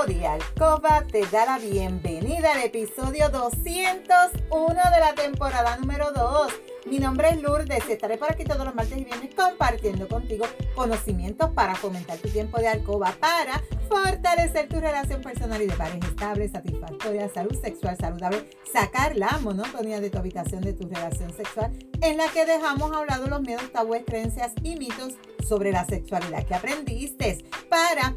Lodi 0.00 0.24
Alcoba 0.24 1.04
te 1.12 1.26
da 1.26 1.44
la 1.44 1.58
bienvenida 1.58 2.52
al 2.52 2.62
episodio 2.62 3.28
201 3.28 4.68
de 4.68 5.00
la 5.00 5.14
temporada 5.14 5.76
número 5.76 6.10
2. 6.12 6.52
Mi 6.86 6.98
nombre 6.98 7.28
es 7.28 7.42
Lourdes 7.42 7.84
y 7.86 7.92
estaré 7.92 8.16
por 8.16 8.32
aquí 8.32 8.44
todos 8.44 8.64
los 8.64 8.74
martes 8.74 8.96
y 8.96 9.04
viernes 9.04 9.34
compartiendo 9.34 10.08
contigo 10.08 10.46
conocimientos 10.74 11.50
para 11.50 11.74
fomentar 11.74 12.16
tu 12.16 12.30
tiempo 12.30 12.58
de 12.58 12.68
alcoba, 12.68 13.14
para 13.20 13.62
fortalecer 13.90 14.68
tu 14.68 14.80
relación 14.80 15.20
personal 15.20 15.60
y 15.60 15.66
de 15.66 15.76
pareja 15.76 16.08
estable, 16.08 16.48
satisfactoria, 16.48 17.28
salud 17.28 17.60
sexual 17.60 17.98
saludable, 18.00 18.48
sacar 18.72 19.16
la 19.16 19.38
monotonía 19.42 20.00
de 20.00 20.08
tu 20.08 20.16
habitación 20.16 20.62
de 20.62 20.72
tu 20.72 20.88
relación 20.88 21.30
sexual 21.36 21.76
en 22.00 22.16
la 22.16 22.26
que 22.28 22.46
dejamos 22.46 22.90
a 22.96 23.04
lado 23.04 23.26
los 23.26 23.42
miedos, 23.42 23.70
tabúes, 23.70 24.04
creencias 24.06 24.52
y 24.62 24.76
mitos 24.76 25.16
sobre 25.46 25.72
la 25.72 25.84
sexualidad 25.84 26.46
que 26.46 26.54
aprendiste 26.54 27.44
para 27.68 28.16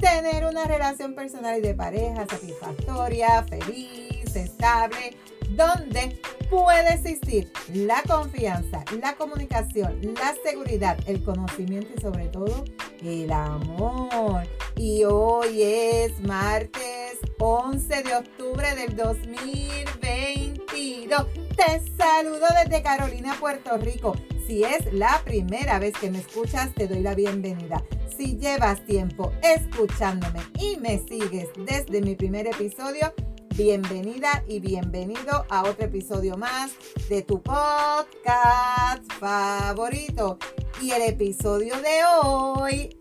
tener 0.00 0.46
una 0.46 0.64
relación 0.64 1.14
personal 1.14 1.58
y 1.58 1.60
de 1.60 1.74
pareja 1.74 2.26
satisfactoria, 2.26 3.44
feliz, 3.44 4.34
estable, 4.34 5.16
donde 5.50 6.20
puede 6.48 6.94
existir 6.94 7.52
la 7.74 8.02
confianza, 8.02 8.84
la 9.00 9.14
comunicación, 9.14 10.00
la 10.14 10.34
seguridad, 10.44 10.98
el 11.06 11.22
conocimiento 11.22 11.88
y 11.96 12.00
sobre 12.00 12.26
todo 12.26 12.64
el 13.02 13.32
amor. 13.32 14.46
Y 14.76 15.04
hoy 15.04 15.62
es 15.62 16.20
martes 16.20 17.18
11 17.38 18.02
de 18.02 18.14
octubre 18.14 18.74
del 18.74 18.94
2022. 18.96 21.26
Te 21.56 21.80
saludo 21.96 22.44
desde 22.62 22.82
Carolina, 22.82 23.34
Puerto 23.38 23.78
Rico. 23.78 24.14
Si 24.46 24.64
es 24.64 24.92
la 24.92 25.22
primera 25.24 25.78
vez 25.78 25.94
que 25.98 26.10
me 26.10 26.18
escuchas, 26.18 26.74
te 26.74 26.86
doy 26.88 27.00
la 27.00 27.14
bienvenida. 27.14 27.82
Si 28.16 28.36
llevas 28.36 28.84
tiempo 28.84 29.32
escuchándome 29.42 30.40
y 30.58 30.76
me 30.78 30.98
sigues 30.98 31.48
desde 31.56 32.02
mi 32.02 32.16
primer 32.16 32.46
episodio, 32.46 33.14
bienvenida 33.56 34.44
y 34.48 34.60
bienvenido 34.60 35.46
a 35.48 35.62
otro 35.62 35.86
episodio 35.86 36.36
más 36.36 36.72
de 37.08 37.22
tu 37.22 37.42
podcast 37.42 39.10
favorito. 39.18 40.38
Y 40.80 40.92
el 40.92 41.02
episodio 41.02 41.74
de 41.80 42.00
hoy 42.22 42.96